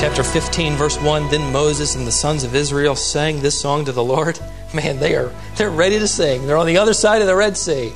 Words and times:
Chapter 0.00 0.24
15, 0.24 0.72
verse 0.74 1.00
1 1.00 1.30
Then 1.30 1.52
Moses 1.52 1.94
and 1.94 2.04
the 2.04 2.10
sons 2.10 2.42
of 2.42 2.56
Israel 2.56 2.96
sang 2.96 3.40
this 3.40 3.60
song 3.60 3.84
to 3.84 3.92
the 3.92 4.02
Lord. 4.02 4.40
Man, 4.74 4.98
they 4.98 5.14
are 5.14 5.32
they're 5.56 5.70
ready 5.70 6.00
to 6.00 6.08
sing. 6.08 6.44
They're 6.44 6.56
on 6.56 6.66
the 6.66 6.78
other 6.78 6.92
side 6.92 7.20
of 7.20 7.28
the 7.28 7.36
Red 7.36 7.56
Sea. 7.56 7.92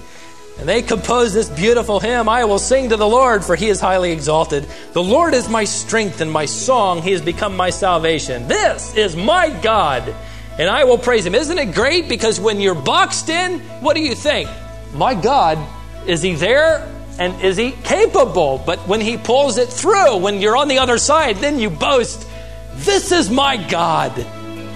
And 0.60 0.68
they 0.68 0.82
composed 0.82 1.34
this 1.34 1.48
beautiful 1.48 1.98
hymn 1.98 2.28
I 2.28 2.44
will 2.44 2.60
sing 2.60 2.90
to 2.90 2.96
the 2.96 3.08
Lord, 3.08 3.44
for 3.44 3.56
he 3.56 3.68
is 3.68 3.80
highly 3.80 4.12
exalted. 4.12 4.64
The 4.92 5.02
Lord 5.02 5.34
is 5.34 5.48
my 5.48 5.64
strength 5.64 6.20
and 6.20 6.30
my 6.30 6.44
song. 6.44 7.02
He 7.02 7.10
has 7.10 7.22
become 7.22 7.56
my 7.56 7.70
salvation. 7.70 8.46
This 8.46 8.94
is 8.94 9.16
my 9.16 9.50
God, 9.62 10.14
and 10.60 10.70
I 10.70 10.84
will 10.84 10.98
praise 10.98 11.26
him. 11.26 11.34
Isn't 11.34 11.58
it 11.58 11.74
great? 11.74 12.08
Because 12.08 12.38
when 12.38 12.60
you're 12.60 12.76
boxed 12.76 13.30
in, 13.30 13.58
what 13.80 13.96
do 13.96 14.00
you 14.00 14.14
think? 14.14 14.48
My 14.94 15.14
God, 15.14 15.58
is 16.06 16.22
he 16.22 16.36
there? 16.36 16.88
And 17.18 17.40
is 17.42 17.56
he 17.56 17.72
capable? 17.72 18.62
But 18.64 18.78
when 18.88 19.00
he 19.00 19.16
pulls 19.16 19.58
it 19.58 19.68
through, 19.68 20.16
when 20.18 20.40
you're 20.40 20.56
on 20.56 20.68
the 20.68 20.78
other 20.78 20.98
side, 20.98 21.36
then 21.36 21.58
you 21.58 21.70
boast, 21.70 22.26
This 22.74 23.12
is 23.12 23.30
my 23.30 23.56
God. 23.68 24.12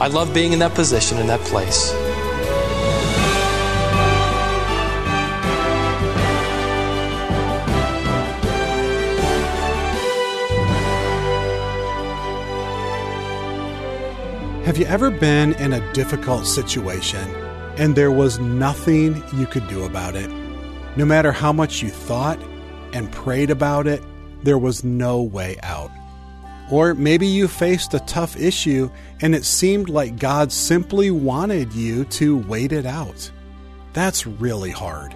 I 0.01 0.09
love 0.09 0.35
being 0.35 0.53
in 0.53 0.59
that 0.59 0.75
position, 0.75 1.19
in 1.19 1.27
that 1.29 1.41
place. 1.41 1.93
Have 14.67 14.79
you 14.79 14.85
ever 14.87 15.11
been 15.11 15.53
in 15.55 15.73
a 15.73 15.93
difficult 15.93 16.45
situation 16.45 17.33
and 17.79 17.95
there 17.95 18.11
was 18.11 18.41
nothing 18.41 19.23
you 19.33 19.47
could 19.47 19.69
do 19.69 19.85
about 19.85 20.17
it? 20.17 20.46
No 20.97 21.05
matter 21.05 21.31
how 21.31 21.53
much 21.53 21.83
you 21.83 21.91
thought 21.91 22.41
and 22.95 23.13
prayed 23.13 23.51
about 23.51 23.87
it, 23.87 24.03
there 24.43 24.57
was 24.57 24.83
no 24.83 25.23
way 25.23 25.59
out. 25.63 25.91
Or 26.71 26.95
maybe 26.95 27.27
you 27.27 27.49
faced 27.49 27.93
a 27.93 28.01
tough 28.01 28.37
issue 28.37 28.91
and 29.21 29.35
it 29.35 29.45
seemed 29.45 29.89
like 29.89 30.19
God 30.19 30.51
simply 30.51 31.11
wanted 31.11 31.73
you 31.75 32.05
to 32.07 32.39
wait 32.39 32.73
it 32.73 32.87
out. 32.87 33.31
That's 33.93 34.27
really 34.27 34.71
hard. 34.71 35.15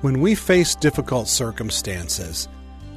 When 0.00 0.20
we 0.20 0.34
face 0.34 0.74
difficult 0.74 1.28
circumstances, 1.28 2.48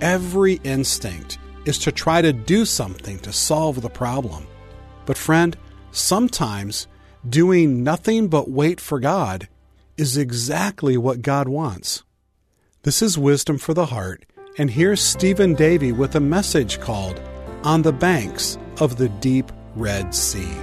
every 0.02 0.56
instinct 0.64 1.38
is 1.66 1.78
to 1.80 1.92
try 1.92 2.22
to 2.22 2.34
do 2.34 2.66
something 2.66 3.20
to 3.20 3.34
solve 3.34 3.82
the 3.82 3.90
problem. 3.90 4.48
But, 5.06 5.18
friend, 5.18 5.56
sometimes 5.92 6.88
doing 7.28 7.84
nothing 7.84 8.30
but 8.30 8.50
wait 8.50 8.80
for 8.80 9.00
God 9.00 9.48
is 10.00 10.16
exactly 10.16 10.96
what 10.96 11.22
God 11.22 11.50
wants. 11.50 12.04
This 12.84 13.02
is 13.02 13.18
Wisdom 13.18 13.58
for 13.58 13.74
the 13.74 13.88
Heart, 13.88 14.26
and 14.58 14.72
here's 14.72 15.02
Stephen 15.02 15.54
Davey 15.56 15.92
with 15.92 16.16
a 16.16 16.22
message 16.22 16.80
called 16.80 17.22
On 17.64 17.82
the 17.82 17.92
Banks 17.92 18.58
of 18.80 18.96
the 18.96 19.10
Deep 19.10 19.52
Red 19.76 20.16
Sea. 20.16 20.54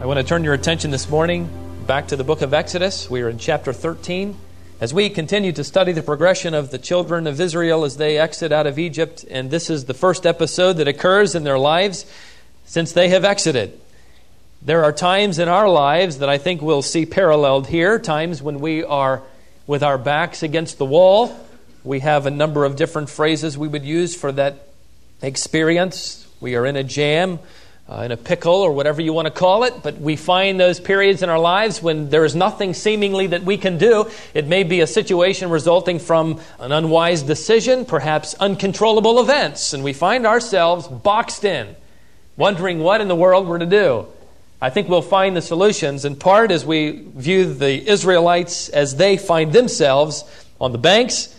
I 0.00 0.04
want 0.04 0.18
to 0.18 0.22
turn 0.22 0.44
your 0.44 0.52
attention 0.52 0.90
this 0.90 1.08
morning 1.08 1.48
back 1.86 2.08
to 2.08 2.16
the 2.16 2.24
book 2.24 2.42
of 2.42 2.52
Exodus. 2.52 3.08
We 3.08 3.22
are 3.22 3.30
in 3.30 3.38
chapter 3.38 3.72
13. 3.72 4.36
As 4.82 4.92
we 4.92 5.08
continue 5.08 5.52
to 5.52 5.64
study 5.64 5.92
the 5.92 6.02
progression 6.02 6.52
of 6.52 6.72
the 6.72 6.78
children 6.78 7.26
of 7.26 7.40
Israel 7.40 7.84
as 7.84 7.96
they 7.96 8.18
exit 8.18 8.52
out 8.52 8.66
of 8.66 8.78
Egypt, 8.78 9.24
and 9.30 9.50
this 9.50 9.70
is 9.70 9.86
the 9.86 9.94
first 9.94 10.26
episode 10.26 10.74
that 10.74 10.88
occurs 10.88 11.34
in 11.34 11.44
their 11.44 11.58
lives 11.58 12.04
since 12.66 12.92
they 12.92 13.08
have 13.08 13.24
exited. 13.24 13.80
There 14.66 14.82
are 14.84 14.92
times 14.92 15.38
in 15.38 15.46
our 15.46 15.68
lives 15.68 16.20
that 16.20 16.30
I 16.30 16.38
think 16.38 16.62
we'll 16.62 16.80
see 16.80 17.04
paralleled 17.04 17.66
here, 17.66 17.98
times 17.98 18.40
when 18.40 18.60
we 18.60 18.82
are 18.82 19.22
with 19.66 19.82
our 19.82 19.98
backs 19.98 20.42
against 20.42 20.78
the 20.78 20.86
wall. 20.86 21.38
We 21.84 22.00
have 22.00 22.24
a 22.24 22.30
number 22.30 22.64
of 22.64 22.74
different 22.74 23.10
phrases 23.10 23.58
we 23.58 23.68
would 23.68 23.84
use 23.84 24.16
for 24.16 24.32
that 24.32 24.68
experience. 25.20 26.26
We 26.40 26.56
are 26.56 26.64
in 26.64 26.76
a 26.76 26.82
jam 26.82 27.40
uh, 27.90 27.96
in 28.06 28.12
a 28.12 28.16
pickle 28.16 28.54
or 28.54 28.72
whatever 28.72 29.02
you 29.02 29.12
want 29.12 29.26
to 29.26 29.30
call 29.30 29.64
it, 29.64 29.82
but 29.82 29.98
we 29.98 30.16
find 30.16 30.58
those 30.58 30.80
periods 30.80 31.22
in 31.22 31.28
our 31.28 31.38
lives 31.38 31.82
when 31.82 32.08
there 32.08 32.24
is 32.24 32.34
nothing 32.34 32.72
seemingly 32.72 33.26
that 33.26 33.42
we 33.42 33.58
can 33.58 33.76
do. 33.76 34.10
It 34.32 34.46
may 34.46 34.62
be 34.62 34.80
a 34.80 34.86
situation 34.86 35.50
resulting 35.50 35.98
from 35.98 36.40
an 36.58 36.72
unwise 36.72 37.20
decision, 37.20 37.84
perhaps 37.84 38.32
uncontrollable 38.40 39.20
events, 39.20 39.74
and 39.74 39.84
we 39.84 39.92
find 39.92 40.26
ourselves 40.26 40.88
boxed 40.88 41.44
in, 41.44 41.76
wondering 42.38 42.78
what 42.78 43.02
in 43.02 43.08
the 43.08 43.14
world 43.14 43.46
we're 43.46 43.58
to 43.58 43.66
do. 43.66 44.06
I 44.64 44.70
think 44.70 44.88
we'll 44.88 45.02
find 45.02 45.36
the 45.36 45.42
solutions 45.42 46.06
in 46.06 46.16
part 46.16 46.50
as 46.50 46.64
we 46.64 46.92
view 47.14 47.52
the 47.52 47.86
Israelites 47.86 48.70
as 48.70 48.96
they 48.96 49.18
find 49.18 49.52
themselves 49.52 50.24
on 50.58 50.72
the 50.72 50.78
banks 50.78 51.38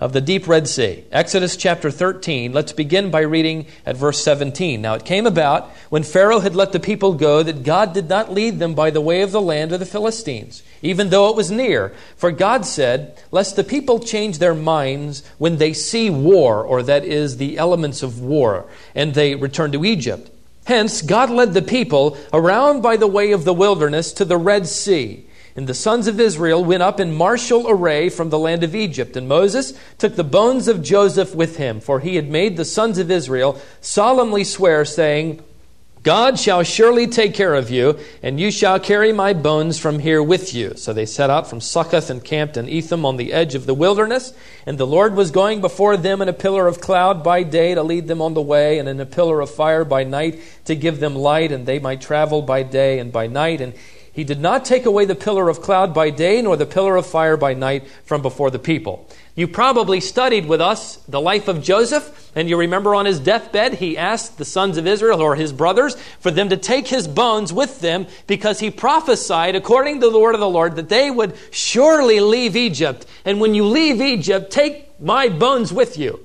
of 0.00 0.14
the 0.14 0.22
deep 0.22 0.48
Red 0.48 0.66
Sea. 0.66 1.04
Exodus 1.12 1.58
chapter 1.58 1.90
13. 1.90 2.54
Let's 2.54 2.72
begin 2.72 3.10
by 3.10 3.20
reading 3.20 3.66
at 3.84 3.98
verse 3.98 4.24
17. 4.24 4.80
Now 4.80 4.94
it 4.94 5.04
came 5.04 5.26
about 5.26 5.68
when 5.90 6.02
Pharaoh 6.02 6.40
had 6.40 6.56
let 6.56 6.72
the 6.72 6.80
people 6.80 7.12
go 7.12 7.42
that 7.42 7.62
God 7.62 7.92
did 7.92 8.08
not 8.08 8.32
lead 8.32 8.58
them 8.58 8.74
by 8.74 8.88
the 8.88 9.02
way 9.02 9.20
of 9.20 9.32
the 9.32 9.42
land 9.42 9.72
of 9.72 9.78
the 9.78 9.84
Philistines, 9.84 10.62
even 10.80 11.10
though 11.10 11.28
it 11.28 11.36
was 11.36 11.50
near. 11.50 11.94
For 12.16 12.32
God 12.32 12.64
said, 12.64 13.22
Lest 13.30 13.54
the 13.54 13.64
people 13.64 13.98
change 13.98 14.38
their 14.38 14.54
minds 14.54 15.22
when 15.36 15.58
they 15.58 15.74
see 15.74 16.08
war, 16.08 16.64
or 16.64 16.82
that 16.84 17.04
is, 17.04 17.36
the 17.36 17.58
elements 17.58 18.02
of 18.02 18.22
war, 18.22 18.66
and 18.94 19.12
they 19.12 19.34
return 19.34 19.72
to 19.72 19.84
Egypt. 19.84 20.30
Hence, 20.64 21.02
God 21.02 21.30
led 21.30 21.54
the 21.54 21.62
people 21.62 22.16
around 22.32 22.82
by 22.82 22.96
the 22.96 23.06
way 23.06 23.32
of 23.32 23.44
the 23.44 23.54
wilderness 23.54 24.12
to 24.14 24.24
the 24.24 24.36
Red 24.36 24.66
Sea 24.66 25.26
and 25.54 25.66
the 25.66 25.74
sons 25.74 26.06
of 26.06 26.18
Israel 26.18 26.64
went 26.64 26.82
up 26.82 26.98
in 26.98 27.12
martial 27.12 27.68
array 27.68 28.08
from 28.08 28.30
the 28.30 28.38
land 28.38 28.64
of 28.64 28.74
Egypt. 28.74 29.16
And 29.16 29.28
Moses 29.28 29.74
took 29.98 30.16
the 30.16 30.24
bones 30.24 30.66
of 30.66 30.82
Joseph 30.82 31.34
with 31.34 31.56
him, 31.56 31.80
for 31.80 32.00
he 32.00 32.16
had 32.16 32.30
made 32.30 32.56
the 32.56 32.64
sons 32.64 32.98
of 32.98 33.10
Israel 33.10 33.60
solemnly 33.80 34.44
swear, 34.44 34.84
saying, 34.84 35.42
God 36.02 36.36
shall 36.36 36.64
surely 36.64 37.06
take 37.06 37.32
care 37.32 37.54
of 37.54 37.70
you, 37.70 37.96
and 38.24 38.40
you 38.40 38.50
shall 38.50 38.80
carry 38.80 39.12
my 39.12 39.32
bones 39.32 39.78
from 39.78 40.00
here 40.00 40.20
with 40.20 40.52
you. 40.52 40.74
So 40.74 40.92
they 40.92 41.06
set 41.06 41.30
out 41.30 41.48
from 41.48 41.60
Succoth 41.60 42.10
and 42.10 42.24
camped 42.24 42.56
in 42.56 42.68
Etham 42.68 43.06
on 43.06 43.18
the 43.18 43.32
edge 43.32 43.54
of 43.54 43.66
the 43.66 43.74
wilderness. 43.74 44.32
And 44.66 44.78
the 44.78 44.86
Lord 44.86 45.14
was 45.14 45.30
going 45.30 45.60
before 45.60 45.96
them 45.96 46.20
in 46.20 46.28
a 46.28 46.32
pillar 46.32 46.66
of 46.66 46.80
cloud 46.80 47.22
by 47.22 47.44
day 47.44 47.76
to 47.76 47.84
lead 47.84 48.08
them 48.08 48.20
on 48.20 48.34
the 48.34 48.42
way, 48.42 48.80
and 48.80 48.88
in 48.88 48.98
a 48.98 49.06
pillar 49.06 49.40
of 49.40 49.50
fire 49.50 49.84
by 49.84 50.02
night 50.02 50.40
to 50.64 50.74
give 50.74 50.98
them 50.98 51.14
light, 51.14 51.52
and 51.52 51.66
they 51.66 51.78
might 51.78 52.00
travel 52.00 52.42
by 52.42 52.64
day 52.64 52.98
and 52.98 53.12
by 53.12 53.28
night. 53.28 53.60
And 53.60 53.72
he 54.12 54.24
did 54.24 54.40
not 54.40 54.64
take 54.64 54.86
away 54.86 55.04
the 55.04 55.14
pillar 55.14 55.48
of 55.48 55.62
cloud 55.62 55.94
by 55.94 56.10
day, 56.10 56.42
nor 56.42 56.56
the 56.56 56.66
pillar 56.66 56.96
of 56.96 57.06
fire 57.06 57.36
by 57.36 57.54
night 57.54 57.86
from 58.04 58.22
before 58.22 58.50
the 58.50 58.58
people. 58.58 59.08
You 59.34 59.48
probably 59.48 60.00
studied 60.00 60.46
with 60.46 60.60
us 60.60 60.96
the 61.08 61.20
life 61.20 61.48
of 61.48 61.62
Joseph, 61.62 62.30
and 62.34 62.50
you 62.50 62.58
remember 62.58 62.94
on 62.94 63.06
his 63.06 63.18
deathbed, 63.18 63.74
he 63.74 63.96
asked 63.96 64.36
the 64.36 64.44
sons 64.44 64.76
of 64.76 64.86
Israel 64.86 65.22
or 65.22 65.36
his 65.36 65.54
brothers 65.54 65.96
for 66.20 66.30
them 66.30 66.50
to 66.50 66.56
take 66.58 66.88
his 66.88 67.08
bones 67.08 67.50
with 67.50 67.80
them 67.80 68.06
because 68.26 68.60
he 68.60 68.70
prophesied, 68.70 69.56
according 69.56 70.00
to 70.00 70.10
the 70.10 70.18
word 70.18 70.34
of 70.34 70.40
the 70.40 70.48
Lord, 70.48 70.76
that 70.76 70.90
they 70.90 71.10
would 71.10 71.34
surely 71.50 72.20
leave 72.20 72.56
Egypt. 72.56 73.06
And 73.24 73.40
when 73.40 73.54
you 73.54 73.64
leave 73.64 74.02
Egypt, 74.02 74.50
take 74.50 75.00
my 75.00 75.30
bones 75.30 75.72
with 75.72 75.96
you. 75.96 76.20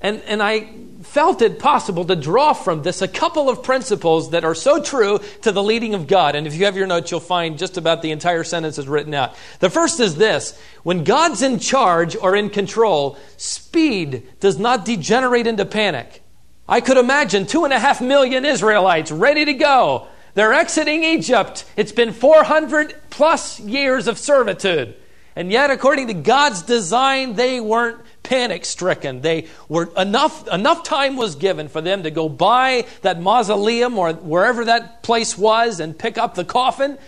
And, 0.00 0.20
and 0.22 0.42
I 0.42 0.68
felt 1.02 1.40
it 1.40 1.58
possible 1.58 2.04
to 2.04 2.16
draw 2.16 2.52
from 2.52 2.82
this 2.82 3.00
a 3.00 3.08
couple 3.08 3.48
of 3.48 3.62
principles 3.62 4.30
that 4.30 4.44
are 4.44 4.54
so 4.54 4.82
true 4.82 5.20
to 5.42 5.52
the 5.52 5.62
leading 5.62 5.94
of 5.94 6.06
God. 6.06 6.34
And 6.34 6.46
if 6.46 6.54
you 6.54 6.66
have 6.66 6.76
your 6.76 6.86
notes, 6.86 7.10
you'll 7.10 7.20
find 7.20 7.58
just 7.58 7.76
about 7.76 8.02
the 8.02 8.10
entire 8.10 8.44
sentence 8.44 8.76
is 8.78 8.88
written 8.88 9.14
out. 9.14 9.34
The 9.60 9.70
first 9.70 10.00
is 10.00 10.16
this 10.16 10.58
when 10.82 11.04
God's 11.04 11.42
in 11.42 11.58
charge 11.58 12.14
or 12.16 12.36
in 12.36 12.50
control, 12.50 13.16
speed 13.36 14.28
does 14.40 14.58
not 14.58 14.84
degenerate 14.84 15.46
into 15.46 15.64
panic. 15.64 16.22
I 16.68 16.80
could 16.80 16.96
imagine 16.96 17.46
two 17.46 17.64
and 17.64 17.72
a 17.72 17.78
half 17.78 18.00
million 18.00 18.44
Israelites 18.44 19.10
ready 19.10 19.44
to 19.44 19.54
go. 19.54 20.08
They're 20.34 20.52
exiting 20.52 21.04
Egypt. 21.04 21.64
It's 21.76 21.92
been 21.92 22.12
400 22.12 22.94
plus 23.08 23.58
years 23.60 24.08
of 24.08 24.18
servitude. 24.18 24.94
And 25.34 25.50
yet, 25.50 25.70
according 25.70 26.08
to 26.08 26.14
God's 26.14 26.62
design, 26.62 27.34
they 27.34 27.60
weren't 27.60 28.00
panic 28.26 28.64
stricken. 28.64 29.20
They 29.20 29.46
were 29.68 29.90
enough 29.96 30.46
enough 30.48 30.82
time 30.82 31.16
was 31.16 31.36
given 31.36 31.68
for 31.68 31.80
them 31.80 32.02
to 32.02 32.10
go 32.10 32.28
by 32.28 32.86
that 33.02 33.20
mausoleum 33.20 33.96
or 33.98 34.12
wherever 34.12 34.64
that 34.64 35.02
place 35.02 35.38
was 35.38 35.80
and 35.80 35.98
pick 35.98 36.18
up 36.18 36.34
the 36.34 36.44
coffin 36.44 36.98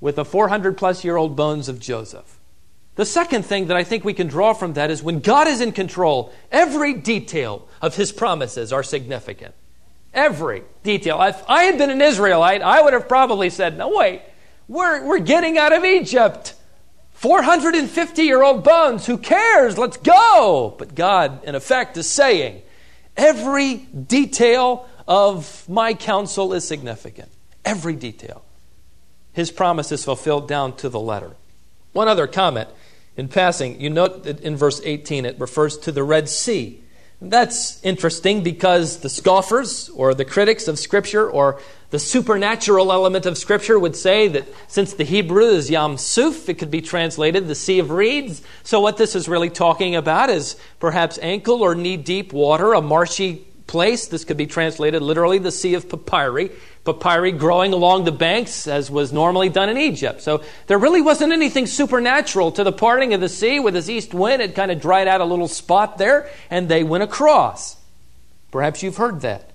with 0.00 0.16
the 0.16 0.24
400 0.24 0.76
plus 0.76 1.04
year 1.04 1.16
old 1.16 1.36
bones 1.36 1.68
of 1.68 1.80
Joseph. 1.80 2.38
The 2.96 3.06
second 3.06 3.44
thing 3.44 3.68
that 3.68 3.76
I 3.76 3.84
think 3.84 4.04
we 4.04 4.12
can 4.12 4.26
draw 4.26 4.52
from 4.52 4.72
that 4.74 4.90
is 4.90 5.02
when 5.02 5.20
God 5.20 5.46
is 5.46 5.60
in 5.60 5.72
control, 5.72 6.32
every 6.50 6.94
detail 6.94 7.68
of 7.80 7.94
his 7.94 8.10
promises 8.10 8.72
are 8.72 8.82
significant. 8.82 9.54
Every 10.12 10.64
detail. 10.82 11.22
If 11.22 11.42
I 11.48 11.64
had 11.64 11.78
been 11.78 11.90
an 11.90 12.02
Israelite, 12.02 12.60
I 12.60 12.82
would 12.82 12.92
have 12.92 13.08
probably 13.08 13.50
said, 13.50 13.78
No, 13.78 13.96
wait, 13.96 14.22
we're, 14.66 15.06
we're 15.06 15.20
getting 15.20 15.58
out 15.58 15.72
of 15.72 15.84
Egypt. 15.84 16.54
450 17.18 18.22
year 18.22 18.44
old 18.44 18.62
bones, 18.62 19.04
who 19.04 19.18
cares? 19.18 19.76
Let's 19.76 19.96
go. 19.96 20.76
But 20.78 20.94
God, 20.94 21.42
in 21.42 21.56
effect, 21.56 21.96
is 21.96 22.08
saying, 22.08 22.62
every 23.16 23.74
detail 23.76 24.88
of 25.08 25.68
my 25.68 25.94
counsel 25.94 26.52
is 26.52 26.64
significant. 26.64 27.28
Every 27.64 27.96
detail. 27.96 28.44
His 29.32 29.50
promise 29.50 29.90
is 29.90 30.04
fulfilled 30.04 30.46
down 30.46 30.76
to 30.76 30.88
the 30.88 31.00
letter. 31.00 31.32
One 31.92 32.06
other 32.06 32.28
comment 32.28 32.68
in 33.16 33.26
passing. 33.26 33.80
You 33.80 33.90
note 33.90 34.22
that 34.22 34.38
in 34.38 34.56
verse 34.56 34.80
18 34.84 35.24
it 35.24 35.40
refers 35.40 35.76
to 35.78 35.90
the 35.90 36.04
Red 36.04 36.28
Sea. 36.28 36.80
That's 37.20 37.82
interesting 37.82 38.44
because 38.44 38.98
the 38.98 39.08
scoffers 39.08 39.88
or 39.88 40.14
the 40.14 40.24
critics 40.24 40.68
of 40.68 40.78
Scripture 40.78 41.28
or 41.28 41.60
the 41.90 41.98
supernatural 41.98 42.92
element 42.92 43.26
of 43.26 43.36
Scripture 43.36 43.76
would 43.76 43.96
say 43.96 44.28
that 44.28 44.46
since 44.68 44.92
the 44.92 45.02
Hebrew 45.02 45.46
is 45.46 45.68
Yam 45.68 45.96
Suf, 45.96 46.48
it 46.48 46.58
could 46.58 46.70
be 46.70 46.80
translated 46.80 47.48
the 47.48 47.56
Sea 47.56 47.80
of 47.80 47.90
Reeds. 47.90 48.40
So, 48.62 48.80
what 48.80 48.98
this 48.98 49.16
is 49.16 49.28
really 49.28 49.50
talking 49.50 49.96
about 49.96 50.30
is 50.30 50.54
perhaps 50.78 51.18
ankle 51.20 51.62
or 51.62 51.74
knee 51.74 51.96
deep 51.96 52.32
water, 52.32 52.72
a 52.72 52.80
marshy 52.80 53.47
place. 53.68 54.08
This 54.08 54.24
could 54.24 54.36
be 54.36 54.46
translated 54.46 55.00
literally 55.00 55.38
the 55.38 55.52
Sea 55.52 55.74
of 55.74 55.88
Papyri 55.88 56.50
papyri 56.92 57.32
growing 57.32 57.72
along 57.72 58.04
the 58.04 58.12
banks 58.12 58.66
as 58.66 58.90
was 58.90 59.12
normally 59.12 59.48
done 59.48 59.68
in 59.68 59.76
Egypt. 59.76 60.22
So 60.22 60.42
there 60.66 60.78
really 60.78 61.02
wasn't 61.02 61.32
anything 61.32 61.66
supernatural 61.66 62.52
to 62.52 62.64
the 62.64 62.72
parting 62.72 63.14
of 63.14 63.20
the 63.20 63.28
sea 63.28 63.60
with 63.60 63.74
this 63.74 63.88
east 63.88 64.14
wind. 64.14 64.42
It 64.42 64.54
kind 64.54 64.70
of 64.70 64.80
dried 64.80 65.08
out 65.08 65.20
a 65.20 65.24
little 65.24 65.48
spot 65.48 65.98
there 65.98 66.30
and 66.50 66.68
they 66.68 66.82
went 66.82 67.04
across. 67.04 67.76
Perhaps 68.50 68.82
you've 68.82 68.96
heard 68.96 69.20
that. 69.20 69.50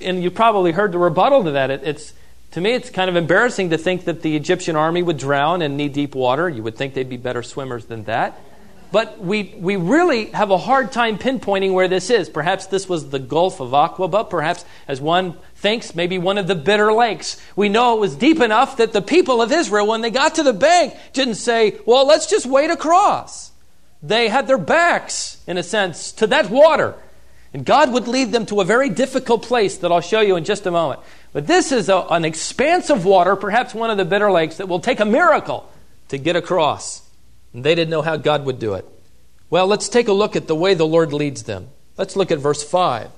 And 0.00 0.22
you 0.22 0.30
probably 0.30 0.72
heard 0.72 0.92
the 0.92 0.98
rebuttal 0.98 1.44
to 1.44 1.52
that. 1.52 1.70
It, 1.70 1.82
it's 1.84 2.12
to 2.52 2.60
me, 2.60 2.74
it's 2.74 2.90
kind 2.90 3.08
of 3.08 3.16
embarrassing 3.16 3.70
to 3.70 3.78
think 3.78 4.04
that 4.04 4.20
the 4.20 4.36
Egyptian 4.36 4.76
army 4.76 5.02
would 5.02 5.16
drown 5.16 5.62
in 5.62 5.76
knee 5.76 5.88
deep 5.88 6.14
water. 6.14 6.50
You 6.50 6.62
would 6.62 6.76
think 6.76 6.92
they'd 6.92 7.08
be 7.08 7.16
better 7.16 7.42
swimmers 7.42 7.86
than 7.86 8.04
that. 8.04 8.38
But 8.92 9.18
we, 9.18 9.54
we 9.56 9.76
really 9.76 10.26
have 10.26 10.50
a 10.50 10.58
hard 10.58 10.92
time 10.92 11.16
pinpointing 11.16 11.72
where 11.72 11.88
this 11.88 12.10
is. 12.10 12.28
Perhaps 12.28 12.66
this 12.66 12.90
was 12.90 13.08
the 13.08 13.18
Gulf 13.18 13.58
of 13.58 13.70
Aqaba. 13.70 14.28
Perhaps, 14.28 14.66
as 14.86 15.00
one 15.00 15.38
thinks, 15.56 15.94
maybe 15.94 16.18
one 16.18 16.36
of 16.36 16.46
the 16.46 16.54
bitter 16.54 16.92
lakes. 16.92 17.40
We 17.56 17.70
know 17.70 17.96
it 17.96 18.00
was 18.00 18.14
deep 18.14 18.40
enough 18.40 18.76
that 18.76 18.92
the 18.92 19.00
people 19.00 19.40
of 19.40 19.50
Israel, 19.50 19.86
when 19.86 20.02
they 20.02 20.10
got 20.10 20.34
to 20.34 20.42
the 20.42 20.52
bank, 20.52 20.94
didn't 21.14 21.36
say, 21.36 21.78
well, 21.86 22.06
let's 22.06 22.26
just 22.26 22.44
wade 22.44 22.70
across. 22.70 23.52
They 24.02 24.28
had 24.28 24.46
their 24.46 24.58
backs, 24.58 25.42
in 25.46 25.56
a 25.56 25.62
sense, 25.62 26.12
to 26.12 26.26
that 26.26 26.50
water. 26.50 26.94
And 27.54 27.64
God 27.64 27.94
would 27.94 28.08
lead 28.08 28.30
them 28.30 28.44
to 28.46 28.60
a 28.60 28.64
very 28.64 28.90
difficult 28.90 29.42
place 29.42 29.78
that 29.78 29.90
I'll 29.90 30.00
show 30.02 30.20
you 30.20 30.36
in 30.36 30.44
just 30.44 30.66
a 30.66 30.70
moment. 30.70 31.00
But 31.32 31.46
this 31.46 31.72
is 31.72 31.88
a, 31.88 31.98
an 32.10 32.26
expanse 32.26 32.90
of 32.90 33.06
water, 33.06 33.36
perhaps 33.36 33.72
one 33.72 33.90
of 33.90 33.96
the 33.96 34.04
bitter 34.04 34.30
lakes, 34.30 34.56
that 34.56 34.68
will 34.68 34.80
take 34.80 35.00
a 35.00 35.06
miracle 35.06 35.66
to 36.08 36.18
get 36.18 36.36
across. 36.36 37.08
And 37.52 37.64
they 37.64 37.74
didn't 37.74 37.90
know 37.90 38.02
how 38.02 38.16
God 38.16 38.44
would 38.44 38.58
do 38.58 38.74
it. 38.74 38.86
Well, 39.50 39.66
let's 39.66 39.88
take 39.88 40.08
a 40.08 40.12
look 40.12 40.34
at 40.36 40.46
the 40.46 40.54
way 40.54 40.74
the 40.74 40.86
Lord 40.86 41.12
leads 41.12 41.42
them. 41.42 41.68
Let's 41.98 42.16
look 42.16 42.30
at 42.30 42.38
verse 42.38 42.62
5. 42.62 43.10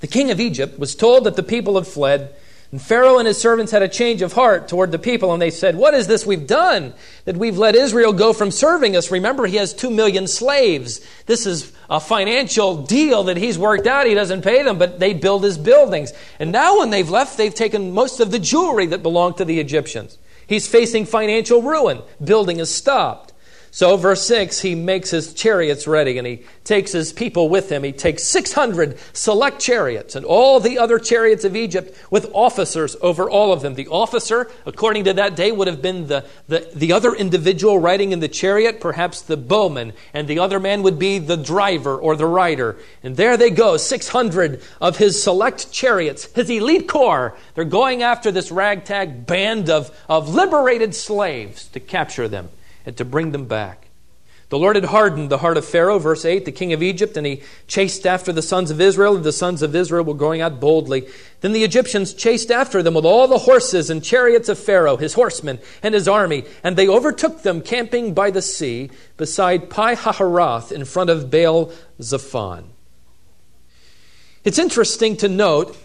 The 0.00 0.06
king 0.06 0.30
of 0.30 0.40
Egypt 0.40 0.78
was 0.78 0.94
told 0.94 1.24
that 1.24 1.36
the 1.36 1.42
people 1.42 1.76
had 1.76 1.86
fled, 1.86 2.34
and 2.72 2.82
Pharaoh 2.82 3.18
and 3.18 3.28
his 3.28 3.38
servants 3.38 3.70
had 3.70 3.82
a 3.82 3.88
change 3.88 4.20
of 4.22 4.32
heart 4.32 4.66
toward 4.66 4.90
the 4.90 4.98
people, 4.98 5.32
and 5.32 5.40
they 5.40 5.50
said, 5.50 5.76
What 5.76 5.94
is 5.94 6.08
this 6.08 6.26
we've 6.26 6.46
done? 6.46 6.92
That 7.24 7.36
we've 7.36 7.56
let 7.56 7.76
Israel 7.76 8.12
go 8.12 8.32
from 8.32 8.50
serving 8.50 8.96
us. 8.96 9.12
Remember, 9.12 9.46
he 9.46 9.56
has 9.56 9.72
two 9.72 9.90
million 9.90 10.26
slaves. 10.26 11.00
This 11.26 11.46
is 11.46 11.72
a 11.88 12.00
financial 12.00 12.82
deal 12.82 13.24
that 13.24 13.36
he's 13.36 13.58
worked 13.58 13.86
out. 13.86 14.06
He 14.06 14.14
doesn't 14.14 14.42
pay 14.42 14.64
them, 14.64 14.78
but 14.78 14.98
they 14.98 15.14
build 15.14 15.44
his 15.44 15.56
buildings. 15.56 16.12
And 16.40 16.50
now, 16.50 16.80
when 16.80 16.90
they've 16.90 17.08
left, 17.08 17.36
they've 17.36 17.54
taken 17.54 17.92
most 17.92 18.18
of 18.18 18.32
the 18.32 18.40
jewelry 18.40 18.86
that 18.86 19.02
belonged 19.02 19.36
to 19.36 19.44
the 19.44 19.60
Egyptians. 19.60 20.18
He's 20.48 20.66
facing 20.66 21.06
financial 21.06 21.62
ruin. 21.62 22.02
Building 22.22 22.58
has 22.58 22.74
stopped. 22.74 23.25
So, 23.76 23.98
verse 23.98 24.26
6, 24.26 24.60
he 24.60 24.74
makes 24.74 25.10
his 25.10 25.34
chariots 25.34 25.86
ready 25.86 26.16
and 26.16 26.26
he 26.26 26.44
takes 26.64 26.92
his 26.92 27.12
people 27.12 27.50
with 27.50 27.70
him. 27.70 27.82
He 27.82 27.92
takes 27.92 28.22
600 28.22 28.98
select 29.12 29.60
chariots 29.60 30.16
and 30.16 30.24
all 30.24 30.60
the 30.60 30.78
other 30.78 30.98
chariots 30.98 31.44
of 31.44 31.54
Egypt 31.54 31.94
with 32.10 32.30
officers 32.32 32.96
over 33.02 33.28
all 33.28 33.52
of 33.52 33.60
them. 33.60 33.74
The 33.74 33.88
officer, 33.88 34.50
according 34.64 35.04
to 35.04 35.12
that 35.12 35.36
day, 35.36 35.52
would 35.52 35.66
have 35.66 35.82
been 35.82 36.06
the, 36.06 36.24
the, 36.48 36.66
the 36.74 36.94
other 36.94 37.12
individual 37.12 37.78
riding 37.78 38.12
in 38.12 38.20
the 38.20 38.28
chariot, 38.28 38.80
perhaps 38.80 39.20
the 39.20 39.36
bowman, 39.36 39.92
and 40.14 40.26
the 40.26 40.38
other 40.38 40.58
man 40.58 40.82
would 40.82 40.98
be 40.98 41.18
the 41.18 41.36
driver 41.36 41.98
or 41.98 42.16
the 42.16 42.24
rider. 42.24 42.78
And 43.02 43.14
there 43.14 43.36
they 43.36 43.50
go, 43.50 43.76
600 43.76 44.62
of 44.80 44.96
his 44.96 45.22
select 45.22 45.70
chariots, 45.70 46.32
his 46.34 46.48
elite 46.48 46.88
corps. 46.88 47.36
They're 47.54 47.64
going 47.66 48.02
after 48.02 48.32
this 48.32 48.50
ragtag 48.50 49.26
band 49.26 49.68
of, 49.68 49.94
of 50.08 50.34
liberated 50.34 50.94
slaves 50.94 51.68
to 51.68 51.80
capture 51.80 52.26
them 52.26 52.48
and 52.86 52.96
to 52.96 53.04
bring 53.04 53.32
them 53.32 53.44
back. 53.44 53.88
The 54.48 54.58
Lord 54.58 54.76
had 54.76 54.84
hardened 54.84 55.28
the 55.28 55.38
heart 55.38 55.56
of 55.56 55.64
Pharaoh, 55.64 55.98
verse 55.98 56.24
8, 56.24 56.44
the 56.44 56.52
king 56.52 56.72
of 56.72 56.80
Egypt, 56.80 57.16
and 57.16 57.26
he 57.26 57.42
chased 57.66 58.06
after 58.06 58.32
the 58.32 58.42
sons 58.42 58.70
of 58.70 58.80
Israel, 58.80 59.16
and 59.16 59.24
the 59.24 59.32
sons 59.32 59.60
of 59.60 59.74
Israel 59.74 60.04
were 60.04 60.14
going 60.14 60.40
out 60.40 60.60
boldly. 60.60 61.08
Then 61.40 61.50
the 61.50 61.64
Egyptians 61.64 62.14
chased 62.14 62.52
after 62.52 62.80
them 62.80 62.94
with 62.94 63.04
all 63.04 63.26
the 63.26 63.38
horses 63.38 63.90
and 63.90 64.04
chariots 64.04 64.48
of 64.48 64.56
Pharaoh, 64.56 64.96
his 64.96 65.14
horsemen, 65.14 65.58
and 65.82 65.94
his 65.94 66.06
army, 66.06 66.44
and 66.62 66.76
they 66.76 66.88
overtook 66.88 67.42
them 67.42 67.60
camping 67.60 68.14
by 68.14 68.30
the 68.30 68.40
sea 68.40 68.88
beside 69.16 69.68
Pi-hahiroth 69.68 70.70
in 70.70 70.84
front 70.84 71.10
of 71.10 71.28
Baal 71.28 71.72
Zephon. 72.00 72.66
It's 74.44 74.60
interesting 74.60 75.16
to 75.16 75.28
note 75.28 75.76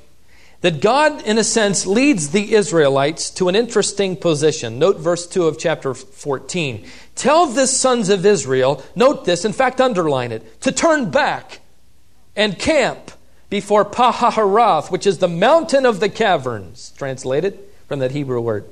that 0.62 0.80
God, 0.80 1.26
in 1.26 1.38
a 1.38 1.44
sense, 1.44 1.86
leads 1.88 2.30
the 2.30 2.54
Israelites 2.54 3.30
to 3.32 3.50
an 3.50 3.56
interesting 3.56 4.16
position. 4.16 4.78
Note 4.80 4.98
verse 4.98 5.28
2 5.28 5.48
of 5.48 5.58
chapter 5.58 5.94
14. 5.94 6.86
Tell 7.16 7.48
the 7.48 7.68
sons 7.68 8.10
of 8.10 8.26
Israel, 8.26 8.84
note 8.96 9.26
this, 9.26 9.44
in 9.44 9.54
fact, 9.54 9.82
underline 9.82 10.32
it, 10.32 10.62
to 10.62 10.72
turn 10.72 11.10
back 11.10 11.62
and 12.36 12.58
camp 12.58 13.12
before 13.50 13.84
Pi-hahiroth, 13.84 14.92
which 14.92 15.06
is 15.06 15.18
the 15.18 15.28
mountain 15.28 15.86
of 15.86 16.00
the 16.00 16.10
caverns, 16.10 16.94
translated 16.96 17.60
from 17.88 18.00
that 18.00 18.12
Hebrew 18.12 18.40
word. 18.40 18.66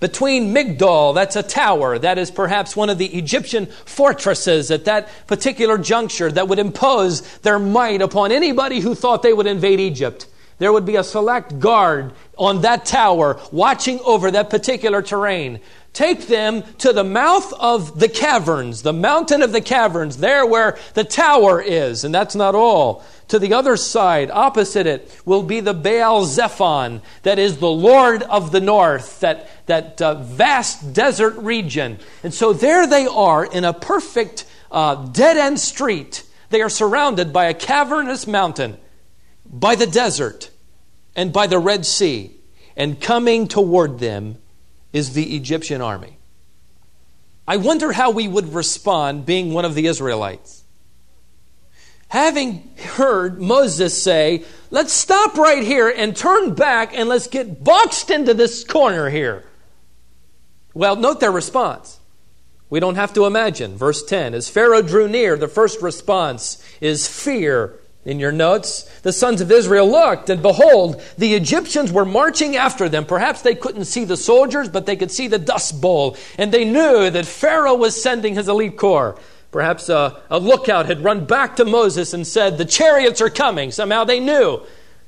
Between 0.00 0.54
Migdol, 0.54 1.14
that's 1.14 1.36
a 1.36 1.42
tower, 1.42 1.98
that 1.98 2.18
is 2.18 2.30
perhaps 2.30 2.74
one 2.74 2.88
of 2.88 2.98
the 2.98 3.06
Egyptian 3.06 3.66
fortresses 3.66 4.70
at 4.70 4.86
that 4.86 5.08
particular 5.26 5.76
juncture 5.76 6.30
that 6.32 6.48
would 6.48 6.58
impose 6.58 7.38
their 7.38 7.58
might 7.58 8.00
upon 8.00 8.32
anybody 8.32 8.80
who 8.80 8.94
thought 8.94 9.22
they 9.22 9.32
would 9.32 9.46
invade 9.46 9.80
Egypt 9.80 10.26
there 10.58 10.72
would 10.72 10.84
be 10.84 10.96
a 10.96 11.04
select 11.04 11.58
guard 11.58 12.12
on 12.36 12.62
that 12.62 12.84
tower 12.84 13.40
watching 13.52 14.00
over 14.00 14.30
that 14.30 14.50
particular 14.50 15.02
terrain. 15.02 15.60
Take 15.92 16.26
them 16.26 16.62
to 16.78 16.92
the 16.92 17.02
mouth 17.02 17.52
of 17.54 17.98
the 17.98 18.08
caverns, 18.08 18.82
the 18.82 18.92
mountain 18.92 19.42
of 19.42 19.52
the 19.52 19.60
caverns, 19.60 20.18
there 20.18 20.46
where 20.46 20.78
the 20.94 21.02
tower 21.02 21.60
is. 21.60 22.04
And 22.04 22.14
that's 22.14 22.34
not 22.34 22.54
all. 22.54 23.04
To 23.28 23.38
the 23.38 23.54
other 23.54 23.76
side, 23.76 24.30
opposite 24.30 24.86
it, 24.86 25.20
will 25.24 25.42
be 25.42 25.60
the 25.60 25.74
Baal 25.74 26.24
Zephon, 26.24 27.02
that 27.22 27.38
is 27.38 27.58
the 27.58 27.70
Lord 27.70 28.22
of 28.22 28.52
the 28.52 28.60
north, 28.60 29.20
that, 29.20 29.48
that 29.66 30.00
uh, 30.00 30.14
vast 30.14 30.92
desert 30.92 31.36
region. 31.38 31.98
And 32.22 32.32
so 32.32 32.52
there 32.52 32.86
they 32.86 33.06
are 33.06 33.44
in 33.44 33.64
a 33.64 33.72
perfect 33.72 34.44
uh, 34.70 35.06
dead 35.06 35.36
end 35.36 35.58
street. 35.58 36.24
They 36.50 36.62
are 36.62 36.70
surrounded 36.70 37.32
by 37.32 37.46
a 37.46 37.54
cavernous 37.54 38.26
mountain 38.26 38.78
by 39.50 39.74
the 39.74 39.86
desert 39.86 40.50
and 41.16 41.32
by 41.32 41.46
the 41.46 41.58
Red 41.58 41.86
Sea, 41.86 42.34
and 42.76 43.00
coming 43.00 43.48
toward 43.48 43.98
them 43.98 44.38
is 44.92 45.14
the 45.14 45.36
Egyptian 45.36 45.80
army. 45.80 46.18
I 47.46 47.56
wonder 47.56 47.92
how 47.92 48.10
we 48.10 48.28
would 48.28 48.54
respond 48.54 49.26
being 49.26 49.52
one 49.52 49.64
of 49.64 49.74
the 49.74 49.86
Israelites. 49.86 50.64
Having 52.08 52.70
heard 52.78 53.40
Moses 53.40 54.00
say, 54.02 54.44
let's 54.70 54.92
stop 54.92 55.36
right 55.36 55.62
here 55.62 55.88
and 55.88 56.16
turn 56.16 56.54
back 56.54 56.96
and 56.96 57.08
let's 57.08 57.26
get 57.26 57.62
boxed 57.62 58.10
into 58.10 58.34
this 58.34 58.64
corner 58.64 59.10
here. 59.10 59.44
Well, 60.72 60.96
note 60.96 61.20
their 61.20 61.32
response. 61.32 61.98
We 62.70 62.80
don't 62.80 62.94
have 62.96 63.14
to 63.14 63.26
imagine. 63.26 63.76
Verse 63.76 64.02
10 64.04 64.34
As 64.34 64.48
Pharaoh 64.48 64.82
drew 64.82 65.08
near, 65.08 65.36
the 65.36 65.48
first 65.48 65.82
response 65.82 66.62
is 66.80 67.08
fear 67.08 67.78
in 68.08 68.18
your 68.18 68.32
notes, 68.32 68.84
the 69.00 69.12
sons 69.12 69.42
of 69.42 69.52
Israel 69.52 69.86
looked, 69.86 70.30
and 70.30 70.40
behold, 70.40 71.02
the 71.18 71.34
Egyptians 71.34 71.92
were 71.92 72.06
marching 72.06 72.56
after 72.56 72.88
them. 72.88 73.04
Perhaps 73.04 73.42
they 73.42 73.54
couldn't 73.54 73.84
see 73.84 74.04
the 74.04 74.16
soldiers, 74.16 74.70
but 74.70 74.86
they 74.86 74.96
could 74.96 75.10
see 75.10 75.28
the 75.28 75.38
dust 75.38 75.78
bowl, 75.82 76.16
and 76.38 76.50
they 76.50 76.64
knew 76.64 77.10
that 77.10 77.26
Pharaoh 77.26 77.74
was 77.74 78.02
sending 78.02 78.34
his 78.34 78.48
elite 78.48 78.78
corps. 78.78 79.20
Perhaps 79.50 79.90
a, 79.90 80.22
a 80.30 80.38
lookout 80.38 80.86
had 80.86 81.04
run 81.04 81.26
back 81.26 81.56
to 81.56 81.66
Moses 81.66 82.14
and 82.14 82.26
said, 82.26 82.56
The 82.56 82.64
chariots 82.64 83.20
are 83.20 83.28
coming. 83.28 83.70
Somehow 83.70 84.04
they 84.04 84.20
knew. 84.20 84.62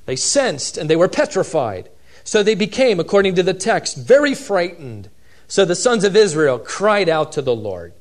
They 0.05 0.17
sensed, 0.17 0.77
and 0.77 0.91
they 0.91 0.97
were 0.97 1.09
petrified. 1.09 1.89
So 2.23 2.43
they 2.43 2.55
became, 2.55 3.01
according 3.01 3.35
to 3.37 3.43
the 3.43 3.55
text, 3.55 3.97
very 3.97 4.35
frightened. 4.35 5.09
So 5.49 5.65
the 5.65 5.75
sons 5.75 6.05
of 6.05 6.17
Israel 6.17 6.59
cried 6.59 7.09
out 7.09 7.33
to 7.33 7.41
the 7.41 7.57
Lord. 7.57 7.95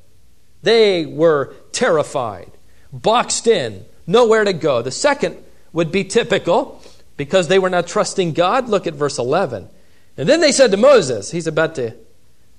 They 0.62 1.06
were 1.06 1.56
terrified, 1.72 2.52
boxed 2.92 3.48
in, 3.48 3.86
nowhere 4.10 4.44
to 4.44 4.54
go. 4.54 4.82
The 4.82 4.92
second 4.92 5.38
would 5.72 5.92
be 5.92 6.04
typical 6.04 6.82
because 7.16 7.48
they 7.48 7.60
were 7.60 7.70
not 7.70 7.88
trusting 7.88 8.34
God. 8.34 8.68
Look 8.68 8.88
at 8.88 8.94
verse 8.94 9.18
11. 9.18 9.70
And 10.18 10.28
then 10.28 10.42
they 10.42 10.52
said 10.52 10.72
to 10.72 10.78
Moses, 10.78 11.32
he's 11.32 11.48
about 11.48 11.76
to, 11.76 11.94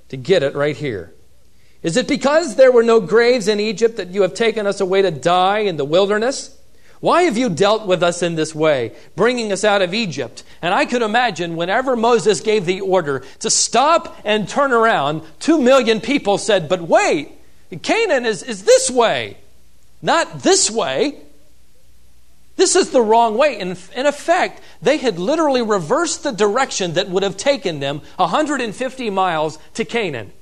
to 0.09 0.17
get 0.17 0.43
it 0.43 0.55
right 0.55 0.77
here. 0.77 1.13
Is 1.83 1.97
it 1.97 2.09
because 2.09 2.57
there 2.57 2.73
were 2.73 2.83
no 2.83 3.01
graves 3.01 3.49
in 3.49 3.59
Egypt 3.59 3.97
that 3.97 4.09
you 4.09 4.23
have 4.23 4.35
taken 4.35 4.67
us 4.67 4.81
away 4.81 5.03
to 5.03 5.11
die 5.11 5.61
in 5.61 5.77
the 5.77 5.85
wilderness? 5.85 6.57
Why 7.01 7.23
have 7.23 7.39
you 7.39 7.49
dealt 7.49 7.87
with 7.87 8.03
us 8.03 8.23
in 8.23 8.35
this 8.35 8.55
way, 8.55 8.95
bringing 9.17 9.53
us 9.53 9.65
out 9.65 9.81
of 9.81 9.95
Egypt? 9.95 10.45
And 10.61 10.75
I 10.75 10.85
could 10.85 11.01
imagine 11.01 11.57
whenever 11.57 11.97
Moses 11.97 12.43
gave 12.43 12.67
the 12.67 12.83
order 12.83 13.25
to 13.39 13.49
stop 13.49 14.19
and 14.23 14.47
turn 14.47 14.73
around, 14.73 15.23
two 15.39 15.59
million 15.61 16.03
people 16.03 16.37
said, 16.37 16.69
But 16.69 16.83
wait, 16.83 17.31
Canaan 17.83 18.27
is, 18.27 18.43
is 18.43 18.65
this 18.65 18.91
way, 18.91 19.39
not 20.03 20.43
this 20.43 20.71
way. 20.71 21.23
This 22.57 22.77
is 22.77 22.91
the 22.91 23.01
wrong 23.01 23.37
way. 23.37 23.59
In, 23.59 23.77
in 23.95 24.07
effect, 24.07 24.61
they 24.83 24.99
had 24.99 25.19
literally 25.19 25.63
reversed 25.63 26.23
the 26.23 26.33
direction 26.33 26.95
that 26.95 27.09
would 27.09 27.23
have 27.23 27.37
taken 27.37 27.81
them 27.81 28.03
150 28.17 29.11
miles 29.11 29.59
to 29.75 29.85
Canaan. 29.85 30.33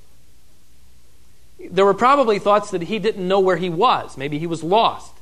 There 1.71 1.85
were 1.85 1.93
probably 1.93 2.39
thoughts 2.39 2.71
that 2.71 2.83
he 2.83 2.99
didn't 2.99 3.27
know 3.27 3.39
where 3.39 3.57
he 3.57 3.69
was. 3.69 4.17
Maybe 4.17 4.39
he 4.39 4.47
was 4.47 4.63
lost. 4.63 5.13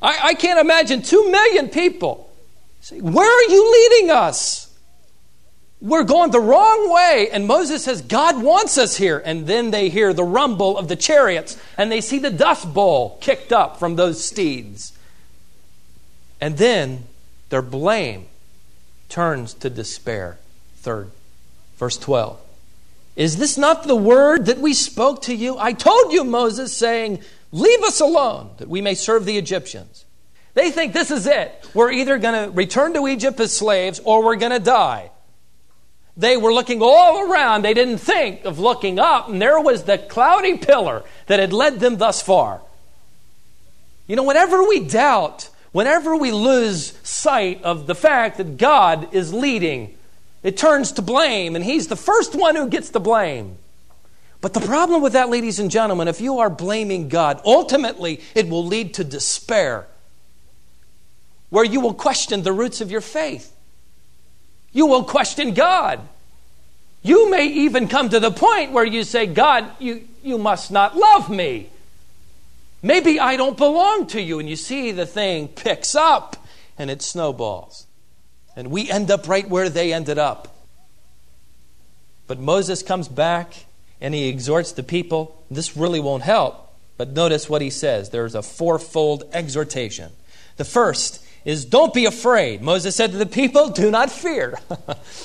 I, 0.00 0.18
I 0.22 0.34
can't 0.34 0.60
imagine 0.60 1.02
two 1.02 1.30
million 1.30 1.68
people 1.68 2.32
say, 2.80 3.00
Where 3.00 3.28
are 3.28 3.50
you 3.50 3.72
leading 3.72 4.10
us? 4.10 4.68
We're 5.80 6.04
going 6.04 6.30
the 6.30 6.40
wrong 6.40 6.92
way. 6.92 7.28
And 7.32 7.48
Moses 7.48 7.82
says, 7.82 8.02
God 8.02 8.40
wants 8.40 8.78
us 8.78 8.96
here. 8.96 9.20
And 9.24 9.48
then 9.48 9.72
they 9.72 9.88
hear 9.88 10.12
the 10.12 10.22
rumble 10.22 10.78
of 10.78 10.86
the 10.86 10.94
chariots 10.94 11.60
and 11.76 11.90
they 11.90 12.00
see 12.00 12.20
the 12.20 12.30
dust 12.30 12.72
bowl 12.72 13.18
kicked 13.20 13.52
up 13.52 13.80
from 13.80 13.96
those 13.96 14.22
steeds. 14.22 14.92
And 16.42 16.58
then 16.58 17.04
their 17.50 17.62
blame 17.62 18.26
turns 19.08 19.54
to 19.54 19.70
despair. 19.70 20.38
Third, 20.78 21.12
verse 21.76 21.96
12. 21.96 22.36
Is 23.14 23.36
this 23.36 23.56
not 23.56 23.84
the 23.84 23.94
word 23.94 24.46
that 24.46 24.58
we 24.58 24.74
spoke 24.74 25.22
to 25.22 25.34
you? 25.36 25.56
I 25.56 25.72
told 25.72 26.12
you, 26.12 26.24
Moses, 26.24 26.76
saying, 26.76 27.22
Leave 27.52 27.82
us 27.84 28.00
alone 28.00 28.50
that 28.56 28.68
we 28.68 28.80
may 28.80 28.94
serve 28.94 29.24
the 29.24 29.38
Egyptians. 29.38 30.04
They 30.54 30.72
think 30.72 30.92
this 30.92 31.12
is 31.12 31.28
it. 31.28 31.64
We're 31.74 31.92
either 31.92 32.18
going 32.18 32.46
to 32.46 32.50
return 32.50 32.92
to 32.94 33.06
Egypt 33.06 33.38
as 33.38 33.56
slaves 33.56 34.00
or 34.02 34.24
we're 34.24 34.34
going 34.34 34.50
to 34.50 34.58
die. 34.58 35.12
They 36.16 36.36
were 36.36 36.52
looking 36.52 36.82
all 36.82 37.30
around. 37.30 37.62
They 37.62 37.74
didn't 37.74 37.98
think 37.98 38.44
of 38.44 38.58
looking 38.58 38.98
up, 38.98 39.28
and 39.28 39.40
there 39.40 39.60
was 39.60 39.84
the 39.84 39.96
cloudy 39.96 40.58
pillar 40.58 41.04
that 41.26 41.38
had 41.38 41.52
led 41.52 41.78
them 41.78 41.98
thus 41.98 42.20
far. 42.20 42.62
You 44.08 44.16
know, 44.16 44.24
whenever 44.24 44.66
we 44.66 44.80
doubt, 44.80 45.48
whenever 45.72 46.16
we 46.16 46.30
lose 46.30 46.96
sight 47.02 47.62
of 47.64 47.86
the 47.86 47.94
fact 47.94 48.36
that 48.36 48.56
God 48.56 49.12
is 49.14 49.34
leading, 49.34 49.96
it 50.42 50.56
turns 50.56 50.92
to 50.92 51.02
blame, 51.02 51.56
and 51.56 51.64
He's 51.64 51.88
the 51.88 51.96
first 51.96 52.34
one 52.34 52.56
who 52.56 52.68
gets 52.68 52.90
the 52.90 53.00
blame. 53.00 53.58
But 54.40 54.54
the 54.54 54.60
problem 54.60 55.02
with 55.02 55.12
that, 55.12 55.28
ladies 55.28 55.58
and 55.58 55.70
gentlemen, 55.70 56.08
if 56.08 56.20
you 56.20 56.40
are 56.40 56.50
blaming 56.50 57.08
God, 57.08 57.40
ultimately 57.44 58.20
it 58.34 58.48
will 58.48 58.66
lead 58.66 58.94
to 58.94 59.04
despair, 59.04 59.86
where 61.50 61.64
you 61.64 61.80
will 61.80 61.94
question 61.94 62.42
the 62.42 62.52
roots 62.52 62.80
of 62.80 62.90
your 62.90 63.00
faith. 63.00 63.54
You 64.72 64.86
will 64.86 65.04
question 65.04 65.54
God. 65.54 66.00
You 67.02 67.30
may 67.30 67.46
even 67.46 67.88
come 67.88 68.08
to 68.08 68.20
the 68.20 68.30
point 68.30 68.72
where 68.72 68.84
you 68.84 69.04
say, 69.04 69.26
God, 69.26 69.66
you, 69.78 70.08
you 70.22 70.38
must 70.38 70.70
not 70.70 70.96
love 70.96 71.30
me. 71.30 71.68
Maybe 72.82 73.20
I 73.20 73.36
don't 73.36 73.56
belong 73.56 74.08
to 74.08 74.20
you. 74.20 74.40
And 74.40 74.48
you 74.48 74.56
see 74.56 74.90
the 74.90 75.06
thing 75.06 75.48
picks 75.48 75.94
up 75.94 76.36
and 76.76 76.90
it 76.90 77.00
snowballs. 77.00 77.86
And 78.56 78.70
we 78.70 78.90
end 78.90 79.10
up 79.10 79.28
right 79.28 79.48
where 79.48 79.68
they 79.68 79.92
ended 79.92 80.18
up. 80.18 80.48
But 82.26 82.38
Moses 82.38 82.82
comes 82.82 83.08
back 83.08 83.66
and 84.00 84.14
he 84.14 84.28
exhorts 84.28 84.72
the 84.72 84.82
people. 84.82 85.44
This 85.50 85.76
really 85.76 86.00
won't 86.00 86.22
help, 86.22 86.74
but 86.96 87.10
notice 87.10 87.48
what 87.48 87.62
he 87.62 87.70
says. 87.70 88.10
There's 88.10 88.34
a 88.34 88.42
fourfold 88.42 89.24
exhortation. 89.32 90.12
The 90.56 90.64
first 90.64 91.24
is 91.44 91.64
don't 91.64 91.94
be 91.94 92.04
afraid. 92.04 92.62
Moses 92.62 92.96
said 92.96 93.12
to 93.12 93.18
the 93.18 93.26
people, 93.26 93.68
do 93.68 93.90
not 93.90 94.10
fear. 94.10 94.58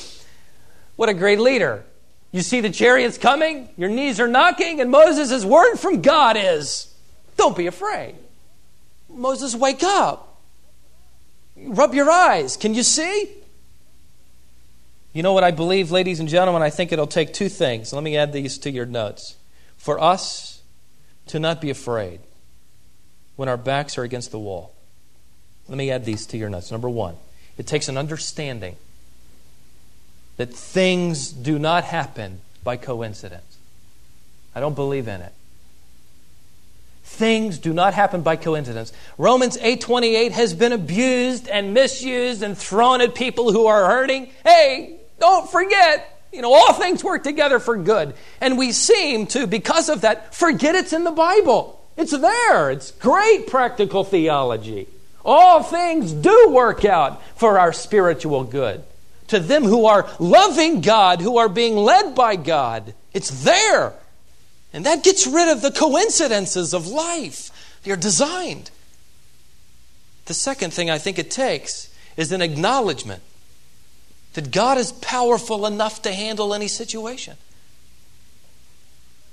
what 0.96 1.10
a 1.10 1.14
great 1.14 1.40
leader. 1.40 1.84
You 2.32 2.42
see 2.42 2.62
the 2.62 2.70
chariots 2.70 3.18
coming, 3.18 3.70
your 3.78 3.90
knees 3.90 4.20
are 4.20 4.28
knocking, 4.28 4.82
and 4.82 4.92
Moses' 4.92 5.46
word 5.46 5.78
from 5.78 6.02
God 6.02 6.36
is, 6.38 6.94
don't 7.38 7.56
be 7.56 7.68
afraid. 7.68 8.16
Moses, 9.10 9.56
wake 9.56 9.84
up. 9.84 10.42
Rub 11.56 11.94
your 11.94 12.10
eyes. 12.12 12.58
Can 12.58 12.74
you 12.74 12.84
see? 12.84 13.32
You 15.14 15.24
know 15.24 15.34
what 15.34 15.44
I 15.44 15.52
believe, 15.52 15.90
ladies 15.90 16.20
and 16.20 16.30
gentlemen? 16.30 16.62
I 16.62 16.70
think 16.70 16.92
it'll 16.92 17.08
take 17.08 17.34
two 17.34 17.50
things. 17.50 17.94
Let 17.94 18.04
me 18.04 18.18
add 18.18 18.34
these 18.34 18.58
to 18.60 18.70
your 18.70 18.86
notes. 18.86 19.36
For 19.78 20.00
us 20.00 20.62
to 21.28 21.40
not 21.40 21.62
be 21.62 21.70
afraid 21.70 22.20
when 23.36 23.50
our 23.50 23.58
backs 23.58 23.98
are 23.98 24.04
against 24.04 24.32
the 24.32 24.40
wall. 24.40 24.74
Let 25.68 25.78
me 25.78 25.92
add 25.92 26.06
these 26.06 26.26
to 26.28 26.38
your 26.38 26.50
notes. 26.50 26.72
Number 26.72 26.90
one, 26.90 27.16
it 27.58 27.68
takes 27.68 27.88
an 27.88 27.98
understanding 27.98 28.76
that 30.38 30.54
things 30.54 31.32
do 31.32 31.58
not 31.58 31.84
happen 31.84 32.42
by 32.64 32.78
coincidence. 32.78 33.58
I 34.54 34.60
don't 34.60 34.76
believe 34.76 35.08
in 35.08 35.22
it. 35.22 35.34
Things 37.18 37.58
do 37.58 37.74
not 37.74 37.96
happen 37.96 38.22
by 38.22 38.36
coincidence. 38.36 38.94
Romans 39.18 39.58
8:28 39.58 40.34
has 40.34 40.54
been 40.54 40.72
abused 40.72 41.48
and 41.48 41.74
misused 41.74 42.44
and 42.44 42.56
thrown 42.56 43.02
at 43.02 43.16
people 43.16 43.52
who 43.52 43.66
are 43.66 43.88
hurting. 43.88 44.30
Hey, 44.46 44.98
don't 45.20 45.50
forget, 45.50 46.22
you 46.32 46.44
know, 46.44 46.54
all 46.54 46.74
things 46.74 47.04
work 47.04 47.24
together 47.24 47.58
for 47.58 47.76
good. 47.76 48.14
And 48.40 48.56
we 48.56 48.72
seem 48.72 49.26
to, 49.28 49.48
because 49.48 49.90
of 49.90 50.02
that, 50.02 50.36
forget 50.36 50.76
it's 50.76 50.94
in 50.94 51.06
the 51.06 51.12
Bible. 51.12 51.82
It's 51.98 52.12
there. 52.12 52.70
It's 52.70 52.92
great 52.92 53.48
practical 53.48 54.04
theology. 54.04 54.88
All 55.26 55.64
things 55.64 56.12
do 56.12 56.50
work 56.52 56.86
out 56.86 57.24
for 57.36 57.58
our 57.58 57.74
spiritual 57.74 58.44
good. 58.44 58.84
To 59.30 59.40
them 59.40 59.64
who 59.64 59.88
are 59.88 60.08
loving 60.20 60.82
God, 60.82 61.20
who 61.22 61.40
are 61.40 61.50
being 61.50 61.78
led 61.78 62.14
by 62.14 62.36
God, 62.36 62.94
it's 63.12 63.44
there. 63.44 63.94
And 64.78 64.86
that 64.86 65.04
gets 65.04 65.26
rid 65.26 65.48
of 65.48 65.64
the 65.64 65.72
coincidences 65.72 66.72
of 66.72 66.86
life. 66.86 67.50
They're 67.82 67.96
designed. 67.96 68.70
The 70.26 70.36
second 70.36 70.72
thing 70.72 70.88
I 70.88 71.00
think 71.00 71.18
it 71.18 71.32
takes 71.32 71.92
is 72.16 72.32
an 72.32 72.44
acknowledgement 72.44 73.24
that 74.34 74.52
God 74.52 74.78
is 74.78 74.92
powerful 74.92 75.66
enough 75.66 76.04
to 76.04 76.14
handle 76.14 76.54
any 76.54 76.68
situation. 76.68 77.38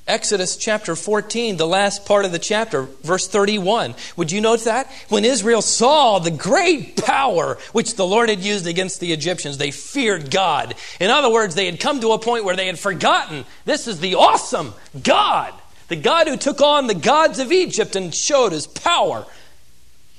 Exodus 0.06 0.58
chapter 0.58 0.94
14, 0.94 1.56
the 1.56 1.66
last 1.66 2.04
part 2.04 2.26
of 2.26 2.32
the 2.32 2.38
chapter, 2.38 2.82
verse 3.02 3.26
31. 3.26 3.94
Would 4.16 4.30
you 4.30 4.42
note 4.42 4.64
that? 4.64 4.90
When 5.08 5.25
Israel 5.25 5.62
saw 5.62 6.18
the 6.18 6.30
great 6.30 7.02
power 7.02 7.56
which 7.73 7.94
the 7.94 8.06
Lord 8.06 8.28
had 8.28 8.40
used 8.40 8.66
against 8.66 9.00
the 9.00 9.14
Egyptians, 9.14 9.56
they 9.56 9.70
feared 9.70 10.30
God. 10.30 10.75
In 11.00 11.11
other 11.11 11.30
words, 11.30 11.54
they 11.54 11.64
had 11.64 11.80
come 11.80 12.00
to 12.00 12.12
a 12.12 12.18
point 12.18 12.44
where 12.44 12.54
they 12.54 12.66
had 12.66 12.78
forgotten 12.78 13.46
this 13.64 13.88
is 13.88 14.00
the 14.00 14.16
awesome 14.16 14.75
God, 15.02 15.54
the 15.88 15.96
God 15.96 16.28
who 16.28 16.37
took 16.37 16.61
on 16.61 16.87
the 16.87 16.94
gods 16.94 17.38
of 17.38 17.50
Egypt 17.50 17.96
and 17.96 18.14
showed 18.14 18.52
his 18.52 18.66
power. 18.66 19.25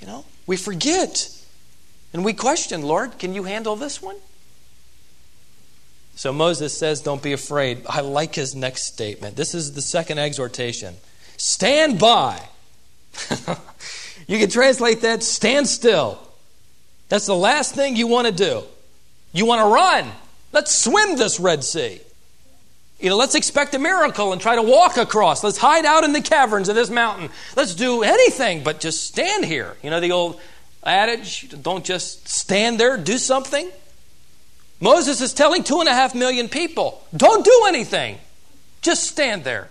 You 0.02 0.08
know, 0.08 0.26
we 0.48 0.58
forget 0.58 1.30
and 2.12 2.26
we 2.26 2.34
question, 2.34 2.82
Lord, 2.82 3.20
can 3.20 3.36
you 3.36 3.44
handle 3.44 3.76
this 3.76 4.02
one? 4.02 4.16
So 6.16 6.32
Moses 6.32 6.76
says, 6.78 7.02
Don't 7.02 7.22
be 7.22 7.34
afraid. 7.34 7.86
I 7.88 8.02
like 8.02 8.36
his 8.36 8.56
next 8.56 8.84
statement. 8.84 9.36
This 9.36 9.54
is 9.54 9.74
the 9.74 9.82
second 9.82 10.18
exhortation 10.18 10.96
Stand 11.38 12.00
by. 12.00 12.42
you 14.28 14.40
can 14.40 14.50
translate 14.50 15.02
that 15.02 15.24
stand 15.24 15.68
still. 15.68 16.20
That's 17.10 17.26
the 17.26 17.36
last 17.36 17.76
thing 17.76 17.96
you 17.96 18.08
want 18.08 18.28
to 18.28 18.34
do. 18.34 18.64
You 19.34 19.46
want 19.46 19.62
to 19.62 19.68
run. 19.68 20.12
Let's 20.52 20.74
swim 20.74 21.18
this 21.18 21.40
Red 21.40 21.64
Sea. 21.64 22.00
You 23.00 23.10
know, 23.10 23.18
let's 23.18 23.36
expect 23.36 23.76
a 23.76 23.80
miracle 23.80 24.32
and 24.32 24.42
try 24.42 24.56
to 24.56 24.62
walk 24.62 24.96
across. 24.96 25.44
Let's 25.44 25.58
hide 25.58 25.86
out 25.86 26.06
in 26.06 26.14
the 26.14 26.22
caverns 26.22 26.70
of 26.70 26.76
this 26.76 26.90
mountain. 26.90 27.30
Let's 27.56 27.76
do 27.76 28.04
anything 28.04 28.64
but 28.64 28.80
just 28.80 29.06
stand 29.06 29.44
here. 29.44 29.76
You 29.84 29.90
know 29.90 30.00
the 30.00 30.14
old 30.14 30.40
adage, 30.84 31.50
don't 31.62 31.84
just 31.84 32.30
stand 32.30 32.80
there, 32.80 32.96
do 32.96 33.18
something. 33.18 33.70
Moses 34.80 35.22
is 35.22 35.34
telling 35.34 35.64
two 35.64 35.80
and 35.80 35.90
a 35.90 35.94
half 35.94 36.14
million 36.14 36.50
people 36.50 37.04
don't 37.16 37.46
do 37.46 37.66
anything, 37.68 38.18
just 38.82 39.04
stand 39.04 39.44
there. 39.44 39.70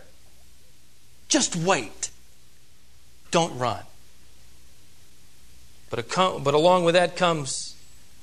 Just 1.29 1.57
wait. 1.57 2.11
Don't 3.31 3.59
run. 3.59 3.83
But, 5.91 6.09
but 6.43 6.55
along 6.55 6.85
with 6.85 6.95
that 6.95 7.17
comes 7.17 7.77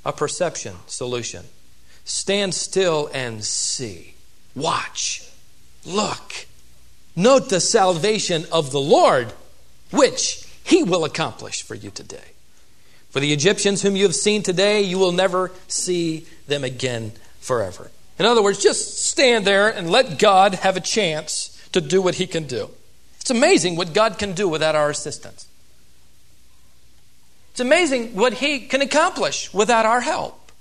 a 0.05 0.13
perception 0.13 0.75
solution. 0.87 1.45
Stand 2.05 2.53
still 2.53 3.09
and 3.13 3.43
see. 3.43 4.15
Watch. 4.55 5.29
Look. 5.85 6.47
Note 7.15 7.49
the 7.49 7.59
salvation 7.59 8.45
of 8.51 8.71
the 8.71 8.79
Lord, 8.79 9.33
which 9.91 10.47
he 10.63 10.83
will 10.83 11.03
accomplish 11.03 11.61
for 11.61 11.75
you 11.75 11.91
today. 11.91 12.31
For 13.11 13.19
the 13.19 13.33
Egyptians 13.33 13.81
whom 13.81 13.95
you 13.95 14.03
have 14.03 14.15
seen 14.15 14.41
today, 14.41 14.81
you 14.81 14.97
will 14.97 15.11
never 15.11 15.51
see 15.67 16.25
them 16.47 16.63
again 16.63 17.11
forever. 17.39 17.91
In 18.17 18.25
other 18.25 18.41
words, 18.41 18.61
just 18.61 19.05
stand 19.05 19.45
there 19.45 19.69
and 19.69 19.89
let 19.89 20.17
God 20.17 20.55
have 20.55 20.77
a 20.77 20.81
chance 20.81 21.49
to 21.73 21.81
do 21.81 22.01
what 22.01 22.15
he 22.15 22.27
can 22.27 22.45
do. 22.45 22.69
It's 23.19 23.29
amazing 23.29 23.75
what 23.75 23.93
God 23.93 24.17
can 24.17 24.33
do 24.33 24.47
without 24.47 24.75
our 24.75 24.89
assistance. 24.89 25.47
It's 27.51 27.59
amazing 27.59 28.15
what 28.15 28.35
he 28.35 28.61
can 28.61 28.81
accomplish 28.81 29.53
without 29.53 29.85
our 29.85 30.01
help. 30.01 30.51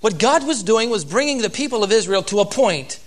What 0.00 0.18
God 0.18 0.46
was 0.46 0.62
doing 0.62 0.90
was 0.90 1.04
bringing 1.04 1.38
the 1.38 1.50
people 1.50 1.84
of 1.84 1.92
Israel 1.92 2.22
to 2.24 2.40
a 2.40 2.44
point 2.44 2.98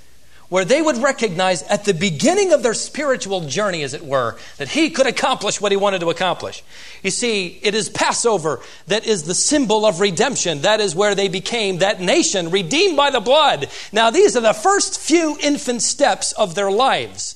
where 0.50 0.66
they 0.66 0.82
would 0.82 0.98
recognize 0.98 1.62
at 1.64 1.86
the 1.86 1.94
beginning 1.94 2.52
of 2.52 2.64
their 2.64 2.74
spiritual 2.74 3.42
journey, 3.42 3.84
as 3.84 3.94
it 3.94 4.04
were, 4.04 4.36
that 4.58 4.70
he 4.70 4.90
could 4.90 5.06
accomplish 5.06 5.62
what 5.62 5.72
he 5.72 5.78
wanted 5.78 6.00
to 6.00 6.10
accomplish. 6.10 6.64
You 7.04 7.12
see, 7.12 7.60
it 7.62 7.76
is 7.76 7.88
Passover 7.88 8.60
that 8.88 9.06
is 9.06 9.24
the 9.24 9.36
symbol 9.36 9.86
of 9.86 10.00
redemption. 10.00 10.62
That 10.62 10.82
is 10.82 10.96
where 10.96 11.14
they 11.14 11.28
became 11.28 11.78
that 11.78 12.02
nation 12.02 12.50
redeemed 12.50 12.98
by 12.98 13.12
the 13.12 13.20
blood. 13.20 13.70
Now, 13.92 14.10
these 14.10 14.36
are 14.36 14.42
the 14.42 14.54
first 14.54 15.00
few 15.00 15.38
infant 15.40 15.84
steps 15.84 16.32
of 16.32 16.56
their 16.56 16.72
lives. 16.72 17.36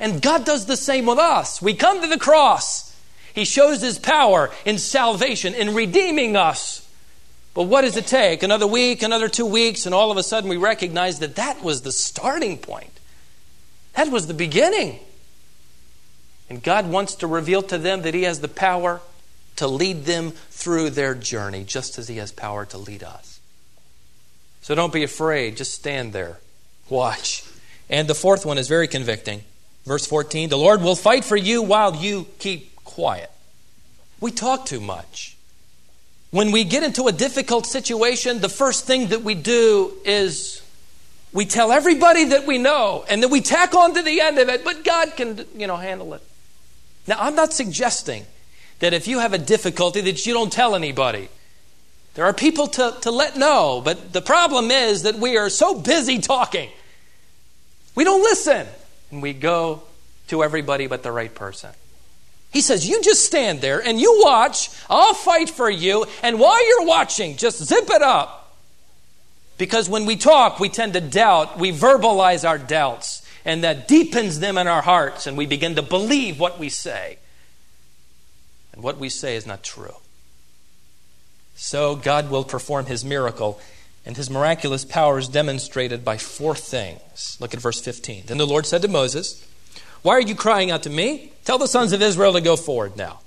And 0.00 0.22
God 0.22 0.44
does 0.44 0.66
the 0.66 0.76
same 0.76 1.06
with 1.06 1.18
us. 1.18 1.60
We 1.60 1.74
come 1.74 2.00
to 2.00 2.06
the 2.06 2.18
cross. 2.18 2.96
He 3.34 3.44
shows 3.44 3.82
his 3.82 3.98
power 3.98 4.50
in 4.64 4.78
salvation, 4.78 5.54
in 5.54 5.74
redeeming 5.74 6.36
us. 6.36 6.83
But 7.54 7.64
what 7.64 7.82
does 7.82 7.96
it 7.96 8.06
take? 8.06 8.42
Another 8.42 8.66
week, 8.66 9.02
another 9.02 9.28
two 9.28 9.46
weeks, 9.46 9.86
and 9.86 9.94
all 9.94 10.10
of 10.10 10.16
a 10.16 10.22
sudden 10.22 10.50
we 10.50 10.56
recognize 10.56 11.20
that 11.20 11.36
that 11.36 11.62
was 11.62 11.82
the 11.82 11.92
starting 11.92 12.58
point. 12.58 12.90
That 13.94 14.08
was 14.08 14.26
the 14.26 14.34
beginning. 14.34 14.98
And 16.50 16.62
God 16.62 16.90
wants 16.90 17.14
to 17.16 17.26
reveal 17.28 17.62
to 17.62 17.78
them 17.78 18.02
that 18.02 18.12
He 18.12 18.24
has 18.24 18.40
the 18.40 18.48
power 18.48 19.00
to 19.56 19.68
lead 19.68 20.04
them 20.04 20.32
through 20.50 20.90
their 20.90 21.14
journey, 21.14 21.62
just 21.62 21.96
as 21.96 22.08
He 22.08 22.16
has 22.16 22.32
power 22.32 22.66
to 22.66 22.78
lead 22.78 23.04
us. 23.04 23.40
So 24.62 24.74
don't 24.74 24.92
be 24.92 25.04
afraid. 25.04 25.56
Just 25.56 25.74
stand 25.74 26.12
there. 26.12 26.38
Watch. 26.88 27.44
And 27.88 28.08
the 28.08 28.14
fourth 28.14 28.44
one 28.44 28.58
is 28.58 28.66
very 28.66 28.88
convicting. 28.88 29.42
Verse 29.84 30.06
14 30.06 30.48
The 30.48 30.58
Lord 30.58 30.82
will 30.82 30.96
fight 30.96 31.24
for 31.24 31.36
you 31.36 31.62
while 31.62 31.94
you 31.94 32.26
keep 32.38 32.74
quiet. 32.84 33.30
We 34.20 34.30
talk 34.30 34.66
too 34.66 34.80
much. 34.80 35.33
When 36.34 36.50
we 36.50 36.64
get 36.64 36.82
into 36.82 37.06
a 37.06 37.12
difficult 37.12 37.64
situation, 37.64 38.40
the 38.40 38.48
first 38.48 38.86
thing 38.86 39.10
that 39.10 39.22
we 39.22 39.36
do 39.36 39.92
is 40.04 40.62
we 41.32 41.46
tell 41.46 41.70
everybody 41.70 42.24
that 42.24 42.44
we 42.44 42.58
know, 42.58 43.04
and 43.08 43.22
then 43.22 43.30
we 43.30 43.40
tack 43.40 43.72
on 43.72 43.94
to 43.94 44.02
the 44.02 44.20
end 44.20 44.40
of 44.40 44.48
it, 44.48 44.64
but 44.64 44.82
God 44.82 45.14
can, 45.14 45.46
you 45.54 45.68
know, 45.68 45.76
handle 45.76 46.12
it. 46.12 46.22
Now, 47.06 47.18
I'm 47.20 47.36
not 47.36 47.52
suggesting 47.52 48.26
that 48.80 48.92
if 48.92 49.06
you 49.06 49.20
have 49.20 49.32
a 49.32 49.38
difficulty 49.38 50.00
that 50.00 50.26
you 50.26 50.34
don't 50.34 50.52
tell 50.52 50.74
anybody. 50.74 51.28
There 52.14 52.24
are 52.24 52.32
people 52.32 52.66
to, 52.66 52.96
to 53.02 53.12
let 53.12 53.36
know, 53.36 53.80
but 53.84 54.12
the 54.12 54.20
problem 54.20 54.72
is 54.72 55.04
that 55.04 55.14
we 55.14 55.36
are 55.36 55.48
so 55.48 55.78
busy 55.78 56.18
talking. 56.18 56.68
We 57.94 58.02
don't 58.02 58.22
listen, 58.22 58.66
and 59.12 59.22
we 59.22 59.34
go 59.34 59.84
to 60.26 60.42
everybody 60.42 60.88
but 60.88 61.04
the 61.04 61.12
right 61.12 61.32
person. 61.32 61.70
He 62.54 62.60
says, 62.60 62.88
You 62.88 63.02
just 63.02 63.24
stand 63.26 63.60
there 63.60 63.84
and 63.84 64.00
you 64.00 64.20
watch. 64.22 64.70
I'll 64.88 65.12
fight 65.12 65.50
for 65.50 65.68
you. 65.68 66.06
And 66.22 66.38
while 66.38 66.66
you're 66.66 66.86
watching, 66.86 67.36
just 67.36 67.62
zip 67.62 67.90
it 67.90 68.00
up. 68.00 68.56
Because 69.58 69.88
when 69.88 70.06
we 70.06 70.14
talk, 70.14 70.60
we 70.60 70.68
tend 70.68 70.92
to 70.92 71.00
doubt. 71.00 71.58
We 71.58 71.72
verbalize 71.72 72.48
our 72.48 72.56
doubts. 72.56 73.28
And 73.44 73.64
that 73.64 73.88
deepens 73.88 74.38
them 74.38 74.56
in 74.56 74.68
our 74.68 74.82
hearts. 74.82 75.26
And 75.26 75.36
we 75.36 75.46
begin 75.46 75.74
to 75.74 75.82
believe 75.82 76.38
what 76.38 76.60
we 76.60 76.68
say. 76.68 77.18
And 78.72 78.84
what 78.84 78.98
we 78.98 79.08
say 79.08 79.34
is 79.34 79.46
not 79.46 79.64
true. 79.64 79.96
So 81.56 81.96
God 81.96 82.30
will 82.30 82.44
perform 82.44 82.86
his 82.86 83.04
miracle. 83.04 83.60
And 84.06 84.16
his 84.16 84.30
miraculous 84.30 84.84
power 84.84 85.18
is 85.18 85.26
demonstrated 85.26 86.04
by 86.04 86.18
four 86.18 86.54
things. 86.54 87.36
Look 87.40 87.52
at 87.52 87.60
verse 87.60 87.80
15. 87.80 88.26
Then 88.26 88.38
the 88.38 88.46
Lord 88.46 88.64
said 88.64 88.82
to 88.82 88.88
Moses, 88.88 89.44
why 90.04 90.12
are 90.12 90.20
you 90.20 90.34
crying 90.34 90.70
out 90.70 90.82
to 90.82 90.90
me? 90.90 91.32
Tell 91.46 91.56
the 91.56 91.66
sons 91.66 91.94
of 91.94 92.02
Israel 92.02 92.34
to 92.34 92.42
go 92.42 92.56
forward 92.56 92.94
now. 92.94 93.20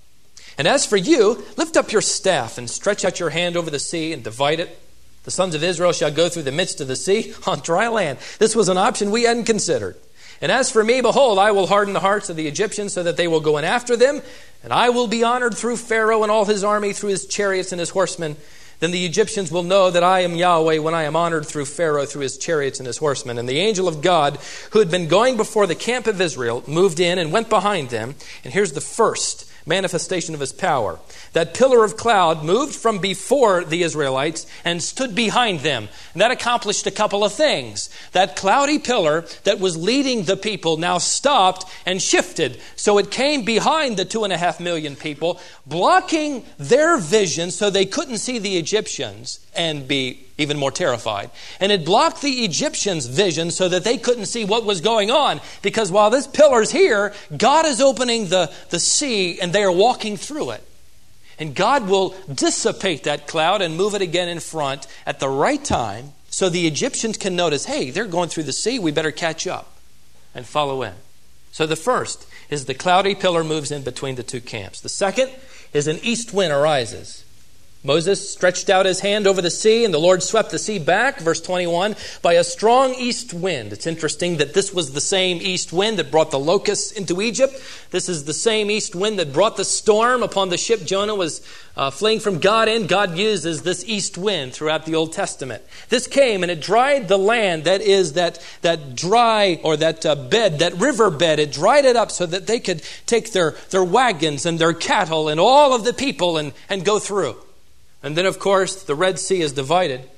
And 0.60 0.67
as 0.67 0.86
for 0.86 0.96
you, 0.96 1.43
lift 1.57 1.75
up 1.75 1.91
your 1.91 2.03
staff 2.03 2.60
and 2.60 2.69
stretch 2.69 3.03
out 3.03 3.19
your 3.19 3.31
hand 3.31 3.57
over 3.57 3.72
the 3.72 3.79
sea 3.79 4.13
and 4.13 4.24
divide 4.24 4.60
it. 4.60 4.79
The 5.24 5.31
sons 5.31 5.55
of 5.55 5.63
Israel 5.63 5.91
shall 5.91 6.12
go 6.12 6.29
through 6.29 6.43
the 6.43 6.51
midst 6.51 6.79
of 6.79 6.88
the 6.88 6.96
sea 6.96 7.34
on 7.48 7.62
dry 7.62 7.88
land. 7.88 8.19
This 8.38 8.55
was 8.55 8.69
an 8.69 8.77
option 8.77 9.10
we 9.10 9.24
hadn't 9.24 9.46
considered. 9.46 9.98
And 10.39 10.51
as 10.51 10.69
for 10.69 10.84
me, 10.84 11.01
behold, 11.01 11.39
I 11.39 11.50
will 11.50 11.65
harden 11.65 11.96
the 11.96 12.00
hearts 12.00 12.29
of 12.29 12.36
the 12.36 12.48
Egyptians 12.48 12.93
so 12.93 13.01
that 13.01 13.17
they 13.17 13.27
will 13.27 13.39
go 13.39 13.57
in 13.57 13.65
after 13.65 13.98
them, 13.98 14.22
and 14.63 14.72
I 14.72 14.89
will 14.89 15.08
be 15.08 15.23
honored 15.23 15.58
through 15.58 15.78
Pharaoh 15.78 16.21
and 16.21 16.32
all 16.32 16.45
his 16.45 16.63
army, 16.63 16.93
through 16.93 17.10
his 17.10 17.25
chariots 17.25 17.71
and 17.71 17.80
his 17.80 17.89
horsemen. 17.89 18.38
Then 18.80 18.92
the 18.92 19.06
Egyptians 19.06 19.52
will 19.52 19.63
know 19.63 19.90
that 19.90 20.04
I 20.04 20.20
am 20.20 20.36
Yahweh 20.36 20.78
when 20.78 20.94
I 20.94 21.04
am 21.04 21.16
honored 21.16 21.46
through 21.46 21.66
Pharaoh, 21.66 22.06
through 22.06 22.22
his 22.22 22.38
chariots 22.38 22.80
and 22.80 22.86
his 22.86 22.98
horsemen. 22.98 23.40
And 23.40 23.50
the 23.50 23.60
angel 23.60 23.88
of 23.88 24.02
God, 24.02 24.38
who 24.72 24.80
had 24.80 24.92
been 24.92 25.08
going 25.08 25.36
before 25.36 25.66
the 25.66 25.76
camp 25.76 26.06
of 26.06 26.22
Israel, 26.22 26.63
moved 26.68 27.00
in 27.00 27.18
and 27.18 27.32
went 27.32 27.50
behind 27.50 27.90
them. 27.90 28.16
And 28.44 28.54
here's 28.54 28.74
the 28.74 28.82
first 28.82 29.46
manifestation 29.67 30.34
of 30.34 30.39
his 30.39 30.53
power. 30.53 30.99
That 31.34 31.53
pillar 31.53 31.84
of 31.84 31.97
cloud 31.97 32.43
moved 32.43 32.75
from 32.75 32.99
before 32.99 33.63
the 33.63 33.84
Israelites 33.84 34.47
and 34.63 34.82
stood 34.82 35.13
behind 35.13 35.62
them. 35.62 35.89
And 36.13 36.21
that 36.21 36.32
accomplished 36.32 36.88
a 36.88 36.91
couple 36.91 37.23
of 37.23 37.34
things. 37.34 37.89
That 38.13 38.36
cloudy 38.36 38.80
pillar 38.80 39.25
that 39.43 39.60
was 39.60 39.77
leading 39.77 40.23
the 40.23 40.38
people 40.38 40.77
now 40.77 40.97
stopped 40.97 41.65
and 41.86 42.01
shifted. 42.01 42.60
So 42.75 42.97
it 42.97 43.12
came 43.12 43.43
behind 43.43 43.97
the 43.97 44.06
two 44.06 44.23
and 44.23 44.34
a 44.34 44.38
half 44.38 44.60
million 44.60 44.95
people, 44.95 45.39
blocking 45.65 46.45
their 46.58 46.97
vision 46.97 47.51
so 47.51 47.69
they 47.69 47.86
couldn't 47.86 48.19
see 48.19 48.39
the 48.39 48.58
Egyptians 48.58 49.45
and 49.56 49.88
be 49.88 50.27
even 50.38 50.58
more 50.58 50.71
terrified. 50.71 51.32
And 51.60 51.71
it 51.71 51.86
blocked 51.86 52.21
the 52.21 52.45
Egyptians' 52.45 53.08
vision 53.08 53.52
so 53.52 53.67
that 53.69 53.84
they 53.84 53.97
couldn't 53.97 54.28
see 54.28 54.45
what 54.45 54.65
was 54.65 54.82
going 54.82 55.10
on. 55.10 55.41
Because 55.62 55.91
while 55.91 56.10
this 56.10 56.28
pillar's 56.28 56.71
here, 56.71 57.13
God 57.36 57.65
is 57.65 57.82
opening 57.82 58.28
the, 58.28 58.52
the 58.69 58.80
sea 58.80 59.39
and 59.39 59.52
they 59.52 59.63
are 59.63 59.71
walking 59.71 60.17
through 60.17 60.52
it. 60.52 60.63
And 61.39 61.56
God 61.56 61.88
will 61.88 62.15
dissipate 62.34 63.04
that 63.04 63.28
cloud 63.28 63.62
and 63.62 63.78
move 63.78 63.93
it 63.93 64.02
again 64.02 64.30
in 64.30 64.39
front 64.39 64.88
at 65.06 65.19
the 65.19 65.30
right 65.30 65.63
time 65.63 66.13
so 66.30 66.50
the 66.50 66.67
Egyptians 66.67 67.17
can 67.17 67.36
notice 67.36 67.65
hey, 67.65 67.89
they're 67.89 68.06
going 68.06 68.30
through 68.30 68.43
the 68.43 68.54
sea, 68.54 68.80
we 68.80 68.91
better 68.91 69.12
catch 69.12 69.47
up 69.47 69.73
and 70.36 70.45
follow 70.45 70.84
in. 70.84 70.93
So 71.52 71.65
the 71.65 71.76
first 71.76 72.28
is 72.50 72.65
the 72.65 72.73
cloudy 72.73 73.15
pillar 73.15 73.43
moves 73.43 73.71
in 73.71 73.82
between 73.82 74.15
the 74.15 74.23
two 74.23 74.41
camps. 74.41 74.82
The 74.82 74.89
second 74.89 75.32
is 75.73 75.88
an 75.88 76.00
east 76.04 76.34
wind 76.34 76.54
arises. 76.54 77.23
Moses 77.84 78.32
stretched 78.34 78.70
out 78.70 78.86
his 78.86 79.02
hand 79.02 79.28
over 79.28 79.42
the 79.42 79.52
sea, 79.52 79.86
and 79.86 79.94
the 79.94 80.00
Lord 80.00 80.24
swept 80.24 80.50
the 80.50 80.58
sea 80.60 80.80
back, 80.80 81.20
verse 81.20 81.40
21, 81.40 81.96
by 82.22 82.34
a 82.34 82.44
strong 82.44 82.96
east 82.96 83.34
wind. 83.34 83.72
It's 83.72 83.86
interesting 83.86 84.38
that 84.38 84.56
this 84.56 84.74
was 84.74 84.94
the 84.94 85.02
same 85.02 85.38
east 85.42 85.72
wind 85.72 86.00
that 86.00 86.12
brought 86.12 86.32
the 86.32 86.40
locusts 86.40 86.92
into 86.92 87.22
Egypt. 87.22 87.54
This 87.92 88.10
is 88.10 88.26
the 88.26 88.34
same 88.34 88.72
east 88.72 88.96
wind 88.96 89.20
that 89.20 89.32
brought 89.32 89.58
the 89.58 89.63
storm 89.63 90.24
upon 90.24 90.50
the 90.50 90.58
ship 90.58 90.86
Jonah 90.86 91.16
was 91.16 91.42
uh, 91.78 91.92
fleeing 91.92 92.20
from 92.20 92.40
God 92.40 92.68
in. 92.68 92.88
God 92.88 93.16
uses 93.16 93.62
this 93.62 93.86
east 93.86 94.18
wind 94.18 94.54
throughout 94.54 94.86
the 94.86 94.96
Old 94.96 95.13
Testament. 95.13 95.63
This 95.90 96.08
came 96.08 96.42
and 96.42 96.52
it 96.52 96.60
dried 96.60 97.08
the 97.08 97.18
land, 97.18 97.66
that 97.66 97.82
is, 97.82 98.13
that, 98.13 98.44
that 98.63 98.96
dry 98.96 99.60
or 99.63 99.78
that 99.78 100.04
uh, 100.04 100.16
bed, 100.16 100.60
that 100.60 100.74
river 100.74 101.12
bed. 101.12 101.40
It 101.40 101.52
dried 101.52 101.86
it 101.86 101.96
up 101.96 102.12
so 102.12 102.26
that 102.26 102.48
they 102.48 102.60
could 102.60 102.82
take 103.06 103.32
their, 103.34 103.52
their 103.70 103.84
wagons 103.84 104.48
and 104.48 104.58
their 104.58 104.74
cattle 104.74 105.30
and 105.30 105.40
all 105.40 105.76
of 105.76 105.86
the 105.86 105.94
people 105.94 106.38
and, 106.38 106.54
and 106.68 106.84
go 106.84 106.98
through. 106.98 107.38
And 108.08 108.15
then, 108.15 108.26
of 108.26 108.39
course, 108.39 108.84
the 108.84 108.96
Red 108.96 109.20
Sea 109.20 109.41
is 109.41 109.52
divided. 109.52 110.10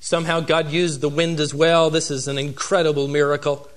Somehow 0.00 0.40
God 0.40 0.70
used 0.70 1.02
the 1.02 1.10
wind 1.10 1.38
as 1.38 1.52
well. 1.52 1.90
This 1.90 2.10
is 2.10 2.28
an 2.28 2.38
incredible 2.38 3.08
miracle. 3.08 3.68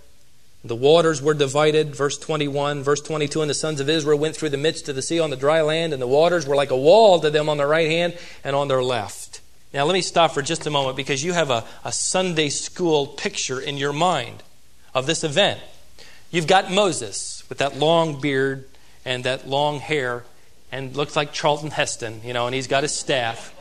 The 0.64 0.78
waters 0.78 1.22
were 1.22 1.34
divided, 1.34 1.94
verse 1.94 2.18
21. 2.18 2.84
Verse 2.84 3.02
22 3.02 3.42
And 3.42 3.50
the 3.50 3.54
sons 3.54 3.82
of 3.82 3.90
Israel 3.90 4.18
went 4.18 4.38
through 4.38 4.52
the 4.52 4.58
midst 4.58 4.88
of 4.88 4.96
the 4.96 5.02
sea 5.02 5.20
on 5.20 5.30
the 5.30 5.36
dry 5.36 5.62
land, 5.62 5.92
and 5.92 6.02
the 6.02 6.08
waters 6.08 6.48
were 6.48 6.56
like 6.56 6.72
a 6.72 6.78
wall 6.78 7.20
to 7.20 7.30
them 7.30 7.50
on 7.50 7.58
their 7.58 7.68
right 7.68 7.90
hand 7.90 8.18
and 8.46 8.56
on 8.56 8.70
their 8.70 8.82
left. 8.82 9.42
Now, 9.74 9.84
let 9.84 9.92
me 9.92 10.02
stop 10.04 10.32
for 10.32 10.42
just 10.42 10.66
a 10.66 10.70
moment 10.70 10.96
because 10.96 11.22
you 11.22 11.34
have 11.34 11.50
a, 11.50 11.66
a 11.84 11.92
Sunday 11.92 12.48
school 12.48 13.08
picture 13.08 13.60
in 13.60 13.76
your 13.76 13.92
mind 13.92 14.42
of 14.94 15.06
this 15.06 15.26
event. 15.26 15.60
You've 16.32 16.48
got 16.48 16.72
Moses 16.72 17.44
with 17.50 17.58
that 17.58 17.78
long 17.78 18.22
beard 18.22 18.70
and 19.04 19.26
that 19.26 19.50
long 19.50 19.80
hair 19.80 20.24
and 20.72 20.96
looks 20.96 21.16
like 21.16 21.34
Charlton 21.34 21.72
Heston, 21.72 22.22
you 22.24 22.34
know, 22.34 22.46
and 22.46 22.56
he's 22.56 22.68
got 22.68 22.84
his 22.84 22.94
staff. 22.94 23.56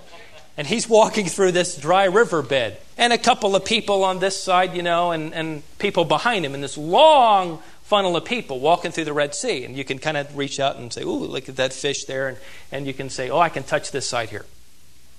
And 0.57 0.67
he's 0.67 0.89
walking 0.89 1.27
through 1.27 1.53
this 1.53 1.77
dry 1.77 2.07
riverbed. 2.07 2.77
And 2.97 3.13
a 3.13 3.19
couple 3.19 3.55
of 3.55 3.65
people 3.65 4.03
on 4.03 4.19
this 4.19 4.43
side, 4.43 4.75
you 4.75 4.83
know, 4.83 5.13
and, 5.13 5.33
and 5.33 5.63
people 5.79 6.05
behind 6.05 6.45
him, 6.45 6.53
and 6.53 6.65
this 6.65 6.77
long 6.77 7.63
funnel 7.85 8.17
of 8.17 8.25
people 8.25 8.59
walking 8.59 8.91
through 8.91 9.05
the 9.05 9.13
Red 9.13 9.35
Sea. 9.35 9.65
And 9.65 9.77
you 9.77 9.85
can 9.85 9.99
kind 9.99 10.17
of 10.17 10.37
reach 10.37 10.59
out 10.59 10.77
and 10.77 10.93
say, 10.93 11.03
Ooh, 11.03 11.25
look 11.25 11.49
at 11.49 11.57
that 11.57 11.73
fish 11.73 12.05
there. 12.05 12.29
And, 12.29 12.39
and 12.73 12.87
you 12.87 12.93
can 12.93 13.09
say, 13.09 13.31
Oh, 13.31 13.39
I 13.39 13.49
can 13.49 13.63
touch 13.63 13.93
this 13.93 14.09
side 14.09 14.31
here. 14.31 14.45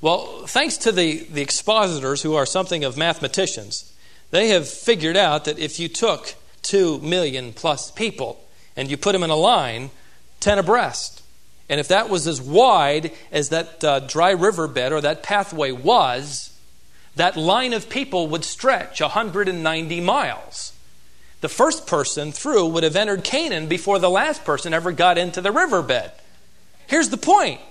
Well, 0.01 0.45
thanks 0.45 0.77
to 0.79 0.91
the, 0.91 1.23
the 1.23 1.41
expositors 1.41 2.21
who 2.21 2.35
are 2.35 2.45
something 2.45 2.83
of 2.83 2.95
mathematicians, 2.95 3.93
they 4.31 4.49
have 4.49 4.67
figured 4.67 5.17
out 5.17 5.45
that 5.45 5.57
if 5.57 5.79
you 5.79 5.87
took 5.87 6.35
two 6.61 6.99
million 6.99 7.53
plus 7.53 7.91
people 7.91 8.39
and 8.75 8.89
you 8.89 8.97
put 8.97 9.13
them 9.13 9.23
in 9.23 9.29
a 9.29 9.35
line, 9.35 9.89
10 10.39 10.59
abreast, 10.59 11.23
and 11.69 11.79
if 11.79 11.87
that 11.87 12.09
was 12.09 12.27
as 12.27 12.41
wide 12.41 13.11
as 13.31 13.49
that 13.49 13.83
uh, 13.83 13.99
dry 13.99 14.31
riverbed 14.31 14.91
or 14.91 15.01
that 15.01 15.21
pathway 15.21 15.71
was, 15.71 16.57
that 17.15 17.37
line 17.37 17.73
of 17.73 17.89
people 17.89 18.27
would 18.27 18.43
stretch 18.43 18.99
190 18.99 20.01
miles. 20.01 20.73
The 21.41 21.49
first 21.49 21.87
person 21.87 22.31
through 22.31 22.67
would 22.67 22.83
have 22.83 22.95
entered 22.95 23.23
Canaan 23.23 23.67
before 23.67 23.99
the 23.99 24.09
last 24.09 24.43
person 24.43 24.73
ever 24.73 24.91
got 24.91 25.17
into 25.17 25.41
the 25.41 25.51
riverbed. 25.51 26.11
Here's 26.87 27.09
the 27.09 27.17
point 27.17 27.61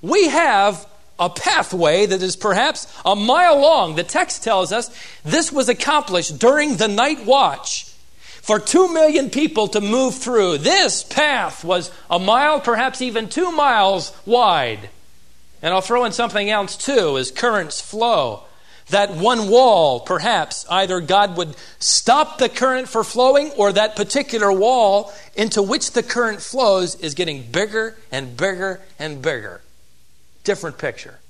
we 0.00 0.28
have 0.28 0.86
a 1.18 1.28
pathway 1.28 2.06
that 2.06 2.22
is 2.22 2.34
perhaps 2.34 2.92
a 3.04 3.14
mile 3.14 3.60
long. 3.60 3.94
The 3.94 4.02
text 4.02 4.42
tells 4.42 4.72
us 4.72 4.90
this 5.24 5.52
was 5.52 5.68
accomplished 5.68 6.38
during 6.38 6.76
the 6.76 6.88
night 6.88 7.24
watch 7.24 7.91
for 8.42 8.58
two 8.58 8.92
million 8.92 9.30
people 9.30 9.68
to 9.68 9.80
move 9.80 10.16
through. 10.16 10.58
This 10.58 11.02
path 11.04 11.64
was 11.64 11.90
a 12.10 12.18
mile, 12.18 12.60
perhaps 12.60 13.00
even 13.00 13.28
two 13.28 13.52
miles 13.52 14.14
wide. 14.26 14.90
And 15.62 15.72
I'll 15.72 15.80
throw 15.80 16.04
in 16.04 16.12
something 16.12 16.50
else 16.50 16.76
too 16.76 17.16
as 17.16 17.30
currents 17.30 17.80
flow. 17.80 18.42
That 18.90 19.12
one 19.12 19.48
wall, 19.48 20.00
perhaps, 20.00 20.66
either 20.68 21.00
God 21.00 21.36
would 21.36 21.54
stop 21.78 22.38
the 22.38 22.48
current 22.48 22.88
for 22.88 23.04
flowing, 23.04 23.52
or 23.52 23.72
that 23.72 23.94
particular 23.94 24.52
wall 24.52 25.14
into 25.36 25.62
which 25.62 25.92
the 25.92 26.02
current 26.02 26.42
flows 26.42 26.96
is 26.96 27.14
getting 27.14 27.44
bigger 27.44 27.96
and 28.10 28.36
bigger 28.36 28.80
and 28.98 29.22
bigger. 29.22 29.60
Different 30.42 30.78
picture. 30.78 31.20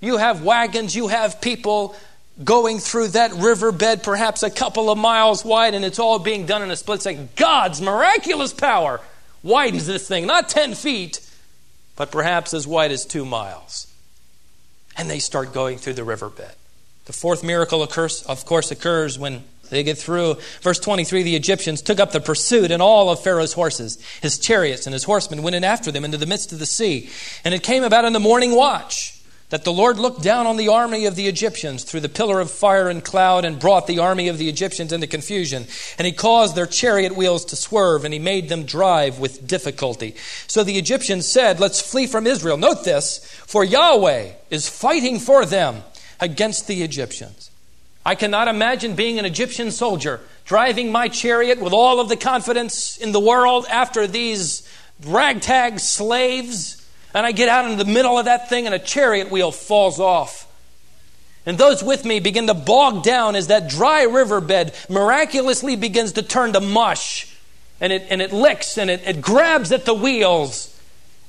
You 0.00 0.18
have 0.18 0.44
wagons, 0.44 0.94
you 0.94 1.08
have 1.08 1.40
people 1.40 1.96
going 2.42 2.78
through 2.78 3.08
that 3.08 3.32
riverbed, 3.32 4.02
perhaps 4.02 4.42
a 4.42 4.50
couple 4.50 4.90
of 4.90 4.98
miles 4.98 5.44
wide, 5.44 5.74
and 5.74 5.84
it's 5.84 5.98
all 5.98 6.18
being 6.18 6.46
done 6.46 6.62
in 6.62 6.70
a 6.70 6.76
split 6.76 7.02
second. 7.02 7.30
God's 7.36 7.80
miraculous 7.80 8.52
power 8.52 9.00
widens 9.42 9.86
this 9.86 10.06
thing, 10.06 10.26
not 10.26 10.48
10 10.48 10.74
feet, 10.74 11.20
but 11.96 12.10
perhaps 12.10 12.52
as 12.52 12.66
wide 12.66 12.92
as 12.92 13.04
two 13.04 13.24
miles. 13.24 13.92
And 14.96 15.08
they 15.08 15.18
start 15.18 15.52
going 15.52 15.78
through 15.78 15.94
the 15.94 16.04
riverbed. 16.04 16.52
The 17.06 17.12
fourth 17.12 17.44
miracle, 17.44 17.82
occurs, 17.82 18.22
of 18.22 18.44
course, 18.44 18.70
occurs 18.70 19.18
when 19.18 19.44
they 19.70 19.82
get 19.82 19.98
through. 19.98 20.36
Verse 20.60 20.78
23 20.78 21.22
the 21.22 21.36
Egyptians 21.36 21.80
took 21.80 22.00
up 22.00 22.12
the 22.12 22.20
pursuit, 22.20 22.70
and 22.70 22.82
all 22.82 23.08
of 23.10 23.22
Pharaoh's 23.22 23.54
horses, 23.54 23.98
his 24.20 24.38
chariots, 24.38 24.86
and 24.86 24.92
his 24.92 25.04
horsemen 25.04 25.42
went 25.42 25.56
in 25.56 25.64
after 25.64 25.90
them 25.90 26.04
into 26.04 26.18
the 26.18 26.26
midst 26.26 26.52
of 26.52 26.58
the 26.58 26.66
sea. 26.66 27.08
And 27.44 27.54
it 27.54 27.62
came 27.62 27.82
about 27.82 28.04
in 28.04 28.12
the 28.12 28.20
morning 28.20 28.54
watch 28.54 29.15
that 29.48 29.62
the 29.62 29.72
Lord 29.72 29.98
looked 29.98 30.22
down 30.22 30.46
on 30.46 30.56
the 30.56 30.68
army 30.68 31.06
of 31.06 31.14
the 31.14 31.28
Egyptians 31.28 31.84
through 31.84 32.00
the 32.00 32.08
pillar 32.08 32.40
of 32.40 32.50
fire 32.50 32.88
and 32.88 33.04
cloud 33.04 33.44
and 33.44 33.60
brought 33.60 33.86
the 33.86 34.00
army 34.00 34.26
of 34.26 34.38
the 34.38 34.48
Egyptians 34.48 34.92
into 34.92 35.06
confusion. 35.06 35.66
And 35.98 36.06
he 36.06 36.12
caused 36.12 36.56
their 36.56 36.66
chariot 36.66 37.14
wheels 37.14 37.44
to 37.46 37.56
swerve 37.56 38.04
and 38.04 38.12
he 38.12 38.18
made 38.18 38.48
them 38.48 38.64
drive 38.64 39.20
with 39.20 39.46
difficulty. 39.46 40.16
So 40.48 40.64
the 40.64 40.78
Egyptians 40.78 41.28
said, 41.28 41.60
Let's 41.60 41.80
flee 41.80 42.08
from 42.08 42.26
Israel. 42.26 42.56
Note 42.56 42.84
this, 42.84 43.18
for 43.46 43.64
Yahweh 43.64 44.32
is 44.50 44.68
fighting 44.68 45.20
for 45.20 45.46
them 45.46 45.84
against 46.18 46.66
the 46.66 46.82
Egyptians. 46.82 47.50
I 48.04 48.14
cannot 48.14 48.48
imagine 48.48 48.94
being 48.94 49.18
an 49.18 49.24
Egyptian 49.24 49.70
soldier 49.70 50.20
driving 50.44 50.90
my 50.90 51.08
chariot 51.08 51.60
with 51.60 51.72
all 51.72 52.00
of 52.00 52.08
the 52.08 52.16
confidence 52.16 52.96
in 52.96 53.12
the 53.12 53.20
world 53.20 53.66
after 53.68 54.06
these 54.06 54.68
ragtag 55.04 55.78
slaves 55.78 56.85
and 57.16 57.24
I 57.24 57.32
get 57.32 57.48
out 57.48 57.70
in 57.70 57.78
the 57.78 57.86
middle 57.86 58.18
of 58.18 58.26
that 58.26 58.50
thing 58.50 58.66
and 58.66 58.74
a 58.74 58.78
chariot 58.78 59.30
wheel 59.30 59.50
falls 59.50 59.98
off. 59.98 60.46
And 61.46 61.56
those 61.56 61.82
with 61.82 62.04
me 62.04 62.20
begin 62.20 62.46
to 62.48 62.52
bog 62.52 63.04
down 63.04 63.36
as 63.36 63.46
that 63.46 63.70
dry 63.70 64.02
riverbed 64.02 64.74
miraculously 64.90 65.76
begins 65.76 66.12
to 66.12 66.22
turn 66.22 66.52
to 66.52 66.60
mush. 66.60 67.34
And 67.80 67.90
it, 67.90 68.06
and 68.10 68.20
it 68.20 68.34
licks 68.34 68.76
and 68.76 68.90
it, 68.90 69.00
it 69.06 69.22
grabs 69.22 69.72
at 69.72 69.86
the 69.86 69.94
wheels. 69.94 70.78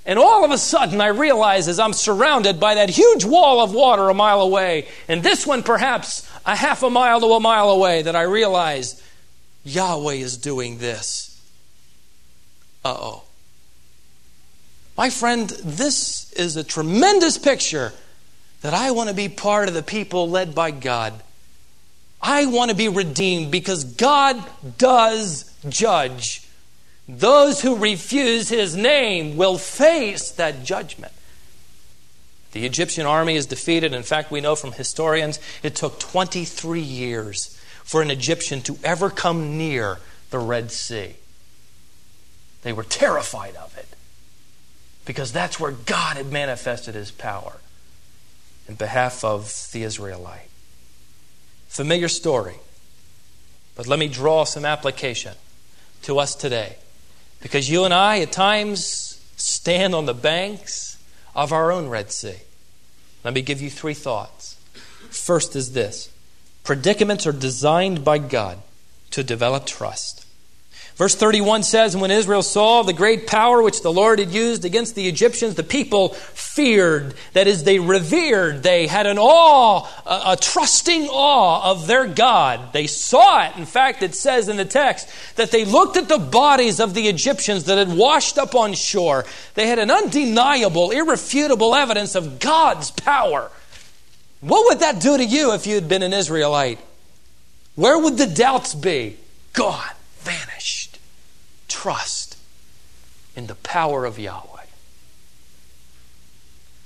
And 0.06 0.20
all 0.20 0.44
of 0.44 0.52
a 0.52 0.58
sudden, 0.58 1.00
I 1.00 1.08
realize 1.08 1.70
as 1.70 1.80
I'm 1.80 1.94
surrounded 1.94 2.60
by 2.60 2.76
that 2.76 2.90
huge 2.90 3.24
wall 3.24 3.62
of 3.62 3.74
water 3.74 4.10
a 4.10 4.14
mile 4.14 4.42
away, 4.42 4.90
and 5.08 5.24
this 5.24 5.48
one 5.48 5.64
perhaps 5.64 6.30
a 6.46 6.56
half 6.56 6.84
a 6.84 6.90
mile 6.90 7.22
to 7.22 7.28
a 7.28 7.40
mile 7.40 7.70
away, 7.70 8.02
that 8.02 8.16
I 8.16 8.24
realize 8.24 9.02
Yahweh 9.64 10.16
is 10.16 10.36
doing 10.36 10.80
this. 10.80 11.42
Uh 12.84 12.98
oh. 13.00 13.27
My 14.98 15.12
friend, 15.12 15.48
this 15.50 16.34
is 16.34 16.56
a 16.56 16.64
tremendous 16.64 17.38
picture 17.38 17.94
that 18.62 18.74
I 18.74 18.90
want 18.92 19.10
to 19.10 19.16
be 19.16 19.30
part 19.30 19.68
of 19.68 19.76
the 19.76 19.84
people 19.84 20.28
led 20.28 20.56
by 20.56 20.72
God. 20.72 21.14
I 22.20 22.48
want 22.48 22.72
to 22.72 22.76
be 22.76 22.90
redeemed 22.90 23.52
because 23.52 23.84
God 23.84 24.44
does 24.80 25.54
judge. 25.70 26.48
Those 27.08 27.62
who 27.62 27.78
refuse 27.78 28.50
his 28.50 28.76
name 28.76 29.38
will 29.38 29.60
face 29.60 30.32
that 30.32 30.64
judgment. 30.64 31.14
The 32.54 32.66
Egyptian 32.66 33.06
army 33.06 33.36
is 33.36 33.46
defeated. 33.46 33.94
In 33.94 34.02
fact, 34.02 34.32
we 34.32 34.42
know 34.42 34.56
from 34.56 34.72
historians 34.72 35.40
it 35.62 35.76
took 35.76 36.00
23 36.00 36.82
years 36.82 37.56
for 37.84 38.02
an 38.02 38.10
Egyptian 38.10 38.62
to 38.64 38.80
ever 38.84 39.12
come 39.12 39.60
near 39.60 40.00
the 40.32 40.40
Red 40.40 40.72
Sea. 40.72 41.18
They 42.64 42.74
were 42.74 42.84
terrified 42.84 43.56
of 43.56 43.78
it 43.78 43.97
because 45.08 45.32
that's 45.32 45.58
where 45.58 45.72
God 45.72 46.18
had 46.18 46.32
manifested 46.34 46.94
his 46.94 47.12
power 47.12 47.54
in 48.68 48.76
behalf 48.76 49.24
of 49.24 49.70
the 49.72 49.84
Israelite. 49.84 50.50
Familiar 51.70 52.10
story, 52.10 52.56
but 53.74 53.88
let 53.88 54.00
me 54.00 54.10
draw 54.10 54.44
some 54.44 54.66
application 54.66 55.34
to 56.02 56.20
us 56.20 56.36
today. 56.36 56.76
Because 57.42 57.70
you 57.70 57.86
and 57.86 57.94
I, 57.94 58.20
at 58.20 58.34
times, 58.34 59.24
stand 59.38 59.96
on 59.96 60.06
the 60.06 60.14
banks 60.14 61.02
of 61.34 61.54
our 61.54 61.72
own 61.72 61.88
Red 61.88 62.12
Sea. 62.12 62.42
Let 63.24 63.34
me 63.34 63.42
give 63.42 63.62
you 63.62 63.70
three 63.70 63.94
thoughts. 63.94 64.58
First 65.10 65.56
is 65.56 65.72
this 65.72 66.12
predicaments 66.66 67.26
are 67.26 67.32
designed 67.32 68.04
by 68.04 68.18
God 68.18 68.60
to 69.12 69.24
develop 69.24 69.66
trust. 69.66 70.26
Verse 70.98 71.14
31 71.14 71.62
says, 71.62 71.94
And 71.94 72.02
when 72.02 72.10
Israel 72.10 72.42
saw 72.42 72.82
the 72.82 72.92
great 72.92 73.28
power 73.28 73.62
which 73.62 73.84
the 73.84 73.94
Lord 73.94 74.18
had 74.18 74.32
used 74.32 74.66
against 74.66 74.96
the 74.96 75.08
Egyptians, 75.08 75.54
the 75.54 75.64
people 75.64 76.10
feared. 76.10 77.14
That 77.34 77.46
is, 77.46 77.64
they 77.64 77.78
revered. 77.78 78.64
They 78.64 78.88
had 78.88 79.06
an 79.06 79.20
awe, 79.20 79.88
a, 80.08 80.32
a, 80.32 80.38
trusting 80.38 81.08
awe 81.08 81.70
of 81.70 81.86
their 81.86 82.08
God. 82.08 82.74
They 82.74 82.88
saw 82.88 83.46
it. 83.46 83.58
In 83.58 83.68
fact, 83.68 84.02
it 84.02 84.16
says 84.16 84.50
in 84.50 84.58
the 84.58 84.66
text 84.66 85.08
that 85.36 85.52
they 85.52 85.66
looked 85.66 85.98
at 85.98 86.10
the 86.10 86.18
bodies 86.18 86.80
of 86.80 86.96
the 86.96 87.08
Egyptians 87.08 87.66
that 87.66 87.78
had 87.78 87.96
washed 87.96 88.40
up 88.40 88.56
on 88.56 88.74
shore. 88.74 89.24
They 89.54 89.68
had 89.68 89.78
an 89.78 89.92
undeniable, 89.92 90.90
irrefutable 90.90 91.76
evidence 91.76 92.16
of 92.16 92.40
God's 92.40 92.90
power. 92.90 93.52
What 94.42 94.66
would 94.66 94.80
that 94.80 95.00
do 95.00 95.16
to 95.16 95.24
you 95.24 95.54
if 95.54 95.68
you 95.68 95.76
had 95.76 95.88
been 95.88 96.02
an 96.02 96.14
Israelite? 96.14 96.80
Where 97.76 98.00
would 98.00 98.18
the 98.18 98.26
doubts 98.26 98.74
be? 98.74 99.18
Gone, 99.54 99.84
trust 101.78 102.38
in 103.36 103.46
the 103.46 103.56
power 103.56 104.06
of 104.06 104.18
Yahweh. 104.18 104.66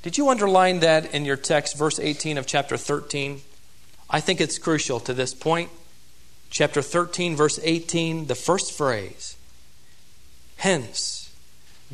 Did 0.03 0.17
you 0.17 0.27
underline 0.29 0.81
that 0.81 1.13
in 1.13 1.23
your 1.23 1.37
text, 1.37 1.77
verse 1.77 1.97
18 1.97 2.37
of 2.37 2.45
chapter 2.45 2.75
13? 2.75 3.41
I 4.09 4.19
think 4.19 4.41
it's 4.41 4.57
crucial 4.57 4.99
to 5.01 5.13
this 5.13 5.33
point. 5.33 5.69
Chapter 6.49 6.81
13, 6.81 7.37
verse 7.37 7.57
18, 7.63 8.27
the 8.27 8.35
first 8.35 8.73
phrase. 8.73 9.37
Hence, 10.57 11.33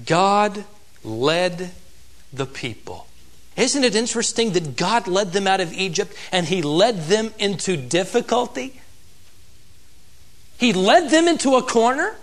God 0.04 0.66
led 1.04 1.72
the 2.34 2.48
people. 2.48 3.06
Isn't 3.56 3.84
it 3.84 3.96
interesting 3.96 4.54
that 4.54 4.76
God 4.76 5.08
led 5.08 5.34
them 5.34 5.46
out 5.46 5.62
of 5.62 5.72
Egypt 5.72 6.16
and 6.32 6.48
He 6.48 6.64
led 6.64 7.04
them 7.04 7.32
into 7.38 7.78
difficulty? 7.78 8.82
He 10.58 10.74
led 10.74 11.12
them 11.12 11.28
into 11.28 11.56
a 11.56 11.62
corner. 11.62 12.16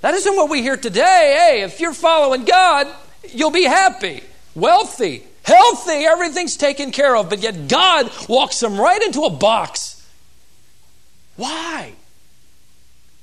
That 0.00 0.14
isn't 0.14 0.36
what 0.36 0.50
we 0.50 0.62
hear 0.62 0.76
today. 0.76 1.36
Hey, 1.38 1.62
if 1.62 1.80
you're 1.80 1.94
following 1.94 2.44
God, 2.44 2.86
you'll 3.32 3.50
be 3.50 3.64
happy, 3.64 4.22
wealthy, 4.54 5.22
healthy, 5.42 6.04
everything's 6.04 6.56
taken 6.56 6.92
care 6.92 7.16
of. 7.16 7.30
But 7.30 7.40
yet 7.40 7.68
God 7.68 8.10
walks 8.28 8.60
them 8.60 8.78
right 8.78 9.02
into 9.02 9.22
a 9.22 9.30
box. 9.30 10.06
Why? 11.36 11.94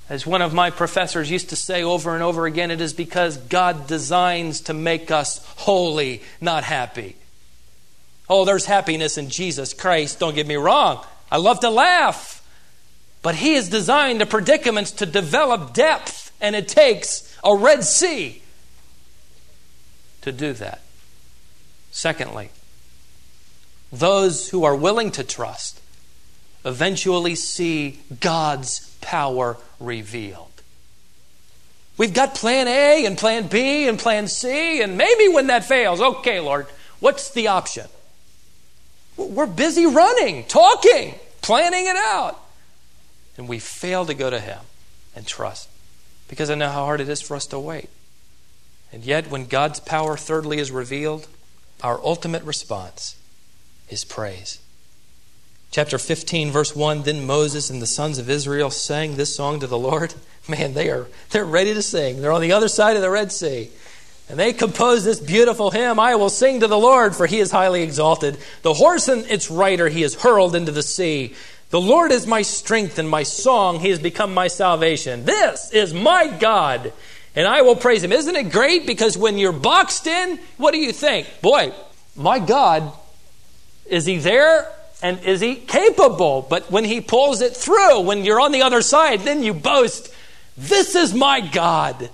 As 0.08 0.26
one 0.26 0.42
of 0.42 0.52
my 0.52 0.70
professors 0.70 1.30
used 1.30 1.48
to 1.50 1.56
say 1.56 1.82
over 1.82 2.14
and 2.14 2.22
over 2.22 2.44
again, 2.44 2.70
it 2.70 2.80
is 2.80 2.92
because 2.92 3.38
God 3.38 3.86
designs 3.86 4.60
to 4.62 4.74
make 4.74 5.10
us 5.10 5.44
holy, 5.56 6.22
not 6.40 6.64
happy. 6.64 7.16
Oh, 8.28 8.44
there's 8.44 8.66
happiness 8.66 9.16
in 9.16 9.30
Jesus 9.30 9.72
Christ, 9.72 10.18
don't 10.18 10.34
get 10.34 10.46
me 10.46 10.56
wrong. 10.56 11.04
I 11.30 11.38
love 11.38 11.60
to 11.60 11.70
laugh. 11.70 12.42
But 13.22 13.36
He 13.36 13.54
has 13.54 13.70
designed 13.70 14.20
the 14.20 14.26
predicaments 14.26 14.90
to 14.92 15.06
develop 15.06 15.72
depth 15.72 16.23
and 16.44 16.54
it 16.54 16.68
takes 16.68 17.34
a 17.42 17.56
Red 17.56 17.84
Sea 17.84 18.42
to 20.20 20.30
do 20.30 20.52
that. 20.52 20.82
Secondly, 21.90 22.50
those 23.90 24.50
who 24.50 24.62
are 24.62 24.76
willing 24.76 25.10
to 25.12 25.24
trust 25.24 25.80
eventually 26.66 27.34
see 27.34 28.00
God's 28.20 28.94
power 29.00 29.56
revealed. 29.80 30.50
We've 31.96 32.12
got 32.12 32.34
plan 32.34 32.68
A 32.68 33.06
and 33.06 33.16
plan 33.16 33.46
B 33.46 33.88
and 33.88 33.98
plan 33.98 34.28
C, 34.28 34.82
and 34.82 34.98
maybe 34.98 35.28
when 35.28 35.46
that 35.46 35.64
fails, 35.64 36.02
okay, 36.02 36.40
Lord, 36.40 36.66
what's 37.00 37.30
the 37.30 37.48
option? 37.48 37.86
We're 39.16 39.46
busy 39.46 39.86
running, 39.86 40.44
talking, 40.44 41.14
planning 41.40 41.86
it 41.86 41.96
out. 41.96 42.38
And 43.38 43.48
we 43.48 43.58
fail 43.58 44.04
to 44.04 44.12
go 44.12 44.28
to 44.28 44.38
Him 44.38 44.60
and 45.16 45.26
trust 45.26 45.70
because 46.34 46.50
I 46.50 46.56
know 46.56 46.68
how 46.68 46.84
hard 46.84 47.00
it 47.00 47.08
is 47.08 47.22
for 47.22 47.36
us 47.36 47.46
to 47.46 47.60
wait. 47.60 47.88
And 48.92 49.04
yet, 49.04 49.30
when 49.30 49.46
God's 49.46 49.78
power, 49.78 50.16
thirdly, 50.16 50.58
is 50.58 50.72
revealed, 50.72 51.28
our 51.80 52.00
ultimate 52.02 52.42
response 52.42 53.16
is 53.88 54.04
praise. 54.04 54.60
Chapter 55.70 55.96
15, 55.96 56.50
verse 56.50 56.74
1 56.74 57.04
Then 57.04 57.24
Moses 57.24 57.70
and 57.70 57.80
the 57.80 57.86
sons 57.86 58.18
of 58.18 58.28
Israel 58.28 58.70
sang 58.70 59.14
this 59.14 59.34
song 59.36 59.60
to 59.60 59.68
the 59.68 59.78
Lord. 59.78 60.14
Man, 60.48 60.74
they 60.74 60.90
are 60.90 61.06
they're 61.30 61.44
ready 61.44 61.72
to 61.72 61.82
sing. 61.82 62.20
They're 62.20 62.32
on 62.32 62.40
the 62.40 62.52
other 62.52 62.68
side 62.68 62.96
of 62.96 63.02
the 63.02 63.10
Red 63.10 63.30
Sea. 63.30 63.70
And 64.28 64.36
they 64.36 64.52
composed 64.52 65.04
this 65.04 65.20
beautiful 65.20 65.70
hymn 65.70 66.00
I 66.00 66.16
will 66.16 66.30
sing 66.30 66.60
to 66.60 66.66
the 66.66 66.78
Lord, 66.78 67.14
for 67.14 67.26
he 67.26 67.38
is 67.38 67.52
highly 67.52 67.82
exalted. 67.82 68.38
The 68.62 68.74
horse 68.74 69.06
and 69.06 69.24
its 69.26 69.52
rider 69.52 69.88
he 69.88 70.02
has 70.02 70.14
hurled 70.14 70.56
into 70.56 70.72
the 70.72 70.82
sea. 70.82 71.34
The 71.74 71.80
Lord 71.80 72.12
is 72.12 72.24
my 72.24 72.42
strength 72.42 73.00
and 73.00 73.10
my 73.10 73.24
song. 73.24 73.80
He 73.80 73.90
has 73.90 73.98
become 73.98 74.32
my 74.32 74.46
salvation. 74.46 75.24
This 75.24 75.72
is 75.72 75.92
my 75.92 76.28
God, 76.28 76.92
and 77.34 77.48
I 77.48 77.62
will 77.62 77.74
praise 77.74 78.04
him. 78.04 78.12
Isn't 78.12 78.36
it 78.36 78.52
great? 78.52 78.86
Because 78.86 79.18
when 79.18 79.38
you're 79.38 79.50
boxed 79.50 80.06
in, 80.06 80.38
what 80.56 80.70
do 80.70 80.78
you 80.78 80.92
think? 80.92 81.26
Boy, 81.40 81.72
my 82.14 82.38
God, 82.38 82.92
is 83.86 84.06
he 84.06 84.18
there? 84.18 84.70
And 85.02 85.18
is 85.24 85.40
he 85.40 85.56
capable? 85.56 86.46
But 86.48 86.70
when 86.70 86.84
he 86.84 87.00
pulls 87.00 87.40
it 87.40 87.56
through, 87.56 88.02
when 88.02 88.24
you're 88.24 88.40
on 88.40 88.52
the 88.52 88.62
other 88.62 88.80
side, 88.80 89.22
then 89.22 89.42
you 89.42 89.52
boast, 89.52 90.14
This 90.56 90.94
is 90.94 91.12
my 91.12 91.40
God. 91.40 92.08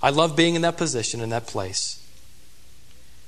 I 0.00 0.10
love 0.10 0.36
being 0.36 0.54
in 0.54 0.62
that 0.62 0.76
position, 0.76 1.20
in 1.20 1.30
that 1.30 1.48
place. 1.48 2.00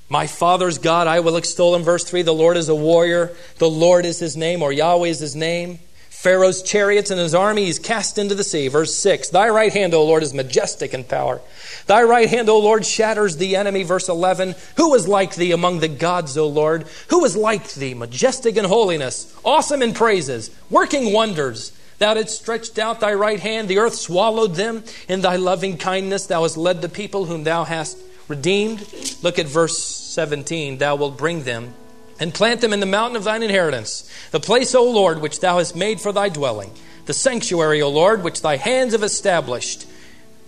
My 0.09 0.27
Father's 0.27 0.79
God, 0.79 1.07
I 1.07 1.21
will 1.21 1.37
extol 1.37 1.75
him. 1.75 1.83
Verse 1.83 2.05
3 2.05 2.23
The 2.23 2.33
Lord 2.33 2.57
is 2.57 2.69
a 2.69 2.75
warrior, 2.75 3.33
the 3.59 3.71
Lord 3.71 4.07
is 4.07 4.19
his 4.19 4.37
name, 4.37 4.62
or 4.62 4.73
Yahweh 4.73 5.09
is 5.09 5.19
his 5.19 5.35
name. 5.35 5.81
Pharaoh's 6.11 6.62
chariots 6.62 7.11
and 7.11 7.21
his 7.21 7.35
army 7.35 7.66
he's 7.66 7.79
cast 7.79 8.16
into 8.16 8.35
the 8.35 8.42
sea. 8.42 8.69
Verse 8.69 8.97
6 8.97 9.29
Thy 9.29 9.49
right 9.49 9.73
hand, 9.73 9.95
O 9.95 10.05
Lord, 10.05 10.23
is 10.23 10.33
majestic 10.33 10.95
in 10.95 11.05
power. 11.05 11.40
Thy 11.87 12.03
right 12.03 12.29
hand, 12.29 12.49
O 12.49 12.59
Lord, 12.59 12.87
shatters 12.87 13.37
the 13.37 13.55
enemy. 13.55 13.83
Verse 13.83 14.09
11 14.09 14.55
Who 14.77 14.95
is 14.95 15.07
like 15.07 15.35
thee 15.35 15.53
among 15.53 15.81
the 15.81 15.88
gods, 15.88 16.37
O 16.38 16.49
Lord? 16.49 16.87
Who 17.09 17.25
is 17.25 17.37
like 17.37 17.73
thee, 17.75 17.95
majestic 17.95 18.57
in 18.57 18.64
holiness, 18.64 19.33
awesome 19.45 19.83
in 19.83 19.92
praises, 19.92 20.51
working 20.71 21.12
wonders? 21.12 21.73
Thou 21.99 22.14
didst 22.14 22.40
stretch 22.40 22.79
out 22.79 23.01
thy 23.01 23.14
right 23.14 23.40
hand, 23.40 23.69
the 23.69 23.79
earth 23.79 23.95
swallowed 23.95 24.55
them. 24.55 24.85
In 25.09 25.21
thy 25.21 25.37
loving 25.37 25.79
kindness 25.79 26.27
thou 26.27 26.42
hast 26.42 26.57
led 26.57 26.83
the 26.83 26.88
people 26.88 27.27
whom 27.27 27.45
thou 27.45 27.64
hast 27.64 27.99
redeemed. 28.28 28.86
Look 29.22 29.38
at 29.38 29.46
verse 29.46 29.78
17. 29.78 30.78
Thou 30.78 30.96
wilt 30.96 31.16
bring 31.16 31.44
them 31.44 31.74
and 32.18 32.32
plant 32.32 32.60
them 32.60 32.72
in 32.72 32.80
the 32.80 32.86
mountain 32.86 33.16
of 33.16 33.24
thine 33.24 33.42
inheritance, 33.42 34.10
the 34.30 34.40
place, 34.40 34.74
O 34.74 34.90
Lord, 34.90 35.20
which 35.20 35.40
thou 35.40 35.58
hast 35.58 35.76
made 35.76 36.00
for 36.00 36.12
thy 36.12 36.28
dwelling, 36.28 36.70
the 37.04 37.12
sanctuary, 37.12 37.82
O 37.82 37.90
Lord, 37.90 38.22
which 38.24 38.42
thy 38.42 38.56
hands 38.56 38.92
have 38.92 39.02
established. 39.02 39.86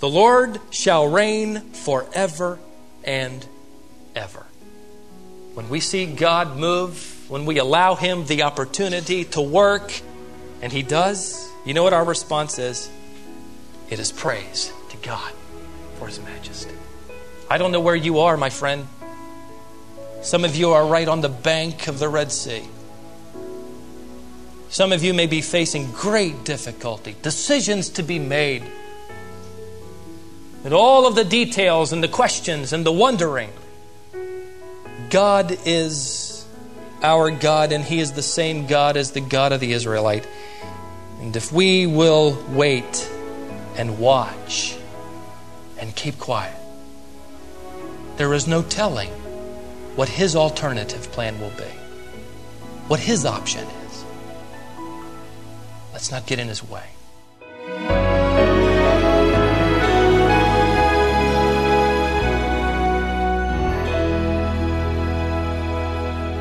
The 0.00 0.08
Lord 0.08 0.60
shall 0.70 1.08
reign 1.08 1.60
forever 1.72 2.58
and 3.04 3.44
ever. 4.14 4.46
When 5.54 5.68
we 5.68 5.80
see 5.80 6.06
God 6.06 6.56
move, 6.56 7.28
when 7.28 7.44
we 7.44 7.58
allow 7.58 7.94
Him 7.96 8.24
the 8.26 8.44
opportunity 8.44 9.24
to 9.24 9.40
work, 9.40 9.92
and 10.62 10.72
He 10.72 10.82
does, 10.82 11.50
you 11.66 11.74
know 11.74 11.82
what 11.82 11.92
our 11.92 12.04
response 12.04 12.58
is? 12.58 12.88
It 13.90 13.98
is 13.98 14.12
praise 14.12 14.72
to 14.90 14.96
God 14.98 15.32
for 15.98 16.06
His 16.06 16.20
majesty. 16.20 16.77
I 17.50 17.56
don't 17.58 17.72
know 17.72 17.80
where 17.80 17.96
you 17.96 18.20
are, 18.20 18.36
my 18.36 18.50
friend. 18.50 18.86
Some 20.22 20.44
of 20.44 20.54
you 20.54 20.72
are 20.72 20.86
right 20.86 21.08
on 21.08 21.20
the 21.20 21.28
bank 21.28 21.88
of 21.88 21.98
the 21.98 22.08
Red 22.08 22.30
Sea. 22.30 22.62
Some 24.68 24.92
of 24.92 25.02
you 25.02 25.14
may 25.14 25.26
be 25.26 25.40
facing 25.40 25.90
great 25.92 26.44
difficulty, 26.44 27.16
decisions 27.22 27.88
to 27.90 28.02
be 28.02 28.18
made, 28.18 28.62
and 30.64 30.74
all 30.74 31.06
of 31.06 31.14
the 31.14 31.24
details 31.24 31.92
and 31.92 32.02
the 32.02 32.08
questions 32.08 32.74
and 32.74 32.84
the 32.84 32.92
wondering. 32.92 33.50
God 35.08 35.56
is 35.64 36.44
our 37.02 37.30
God, 37.30 37.72
and 37.72 37.82
He 37.82 37.98
is 38.00 38.12
the 38.12 38.22
same 38.22 38.66
God 38.66 38.98
as 38.98 39.12
the 39.12 39.20
God 39.20 39.52
of 39.52 39.60
the 39.60 39.72
Israelite. 39.72 40.28
And 41.20 41.34
if 41.34 41.50
we 41.50 41.86
will 41.86 42.44
wait 42.50 43.10
and 43.76 43.98
watch 43.98 44.76
and 45.78 45.94
keep 45.94 46.18
quiet, 46.18 46.54
there 48.18 48.34
is 48.34 48.48
no 48.48 48.62
telling 48.62 49.10
what 49.94 50.08
his 50.08 50.34
alternative 50.34 51.10
plan 51.12 51.40
will 51.40 51.50
be, 51.50 51.70
what 52.88 52.98
his 52.98 53.24
option 53.24 53.64
is. 53.86 54.04
Let's 55.92 56.10
not 56.10 56.26
get 56.26 56.40
in 56.40 56.48
his 56.48 56.68
way. 56.68 56.82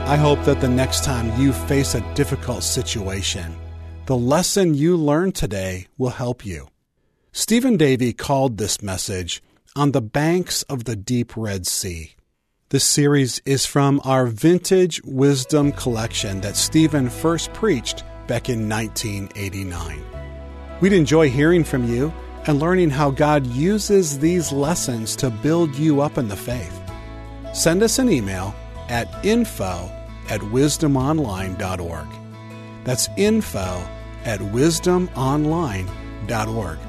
I 0.08 0.16
hope 0.16 0.44
that 0.46 0.62
the 0.62 0.70
next 0.70 1.04
time 1.04 1.40
you 1.40 1.54
face 1.54 1.94
a 1.94 2.14
difficult 2.16 2.64
situation, 2.64 3.56
the 4.08 4.18
lesson 4.18 4.74
you 4.74 4.98
learned 4.98 5.36
today 5.36 5.86
will 6.00 6.10
help 6.10 6.44
you. 6.44 6.70
Stephen 7.34 7.78
Davey 7.78 8.14
called 8.14 8.58
this 8.58 8.82
message 8.82 9.44
On 9.78 9.92
the 9.92 10.02
Banks 10.02 10.64
of 10.64 10.86
the 10.86 10.96
Deep 10.96 11.38
Red 11.38 11.68
Sea. 11.68 12.16
This 12.70 12.84
series 12.84 13.40
is 13.46 13.68
from 13.68 14.02
our 14.04 14.26
Vintage 14.26 15.04
Wisdom 15.04 15.72
collection 15.72 16.42
that 16.42 16.56
Stephen 16.56 17.12
first 17.12 17.54
preached 17.54 18.04
back 18.26 18.50
in 18.50 18.68
1989. 18.68 20.04
We'd 20.82 20.94
enjoy 20.94 21.30
hearing 21.30 21.64
from 21.64 21.88
you 21.88 22.12
and 22.48 22.60
learning 22.60 22.90
how 22.90 23.12
God 23.12 23.46
uses 23.46 24.18
these 24.18 24.52
lessons 24.52 25.16
to 25.18 25.30
build 25.30 25.76
you 25.76 26.02
up 26.02 26.18
in 26.18 26.28
the 26.28 26.36
faith. 26.36 26.82
Send 27.54 27.84
us 27.84 28.00
an 28.00 28.10
email 28.10 28.56
at 28.90 29.24
info 29.24 29.92
at 30.28 30.42
wisdomonline.org. 30.42 32.08
That's 32.84 33.10
info 33.16 33.88
at 34.26 34.40
wisdomonline.org. 34.40 36.80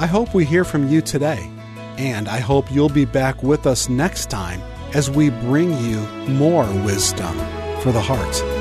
I 0.00 0.06
hope 0.06 0.34
we 0.34 0.44
hear 0.44 0.64
from 0.64 0.88
you 0.88 1.00
today, 1.00 1.50
and 1.98 2.28
I 2.28 2.38
hope 2.38 2.70
you'll 2.70 2.88
be 2.88 3.04
back 3.04 3.42
with 3.42 3.66
us 3.66 3.88
next 3.88 4.30
time 4.30 4.62
as 4.94 5.10
we 5.10 5.30
bring 5.30 5.76
you 5.84 6.00
more 6.28 6.64
wisdom 6.84 7.36
for 7.82 7.92
the 7.92 8.00
heart. 8.00 8.57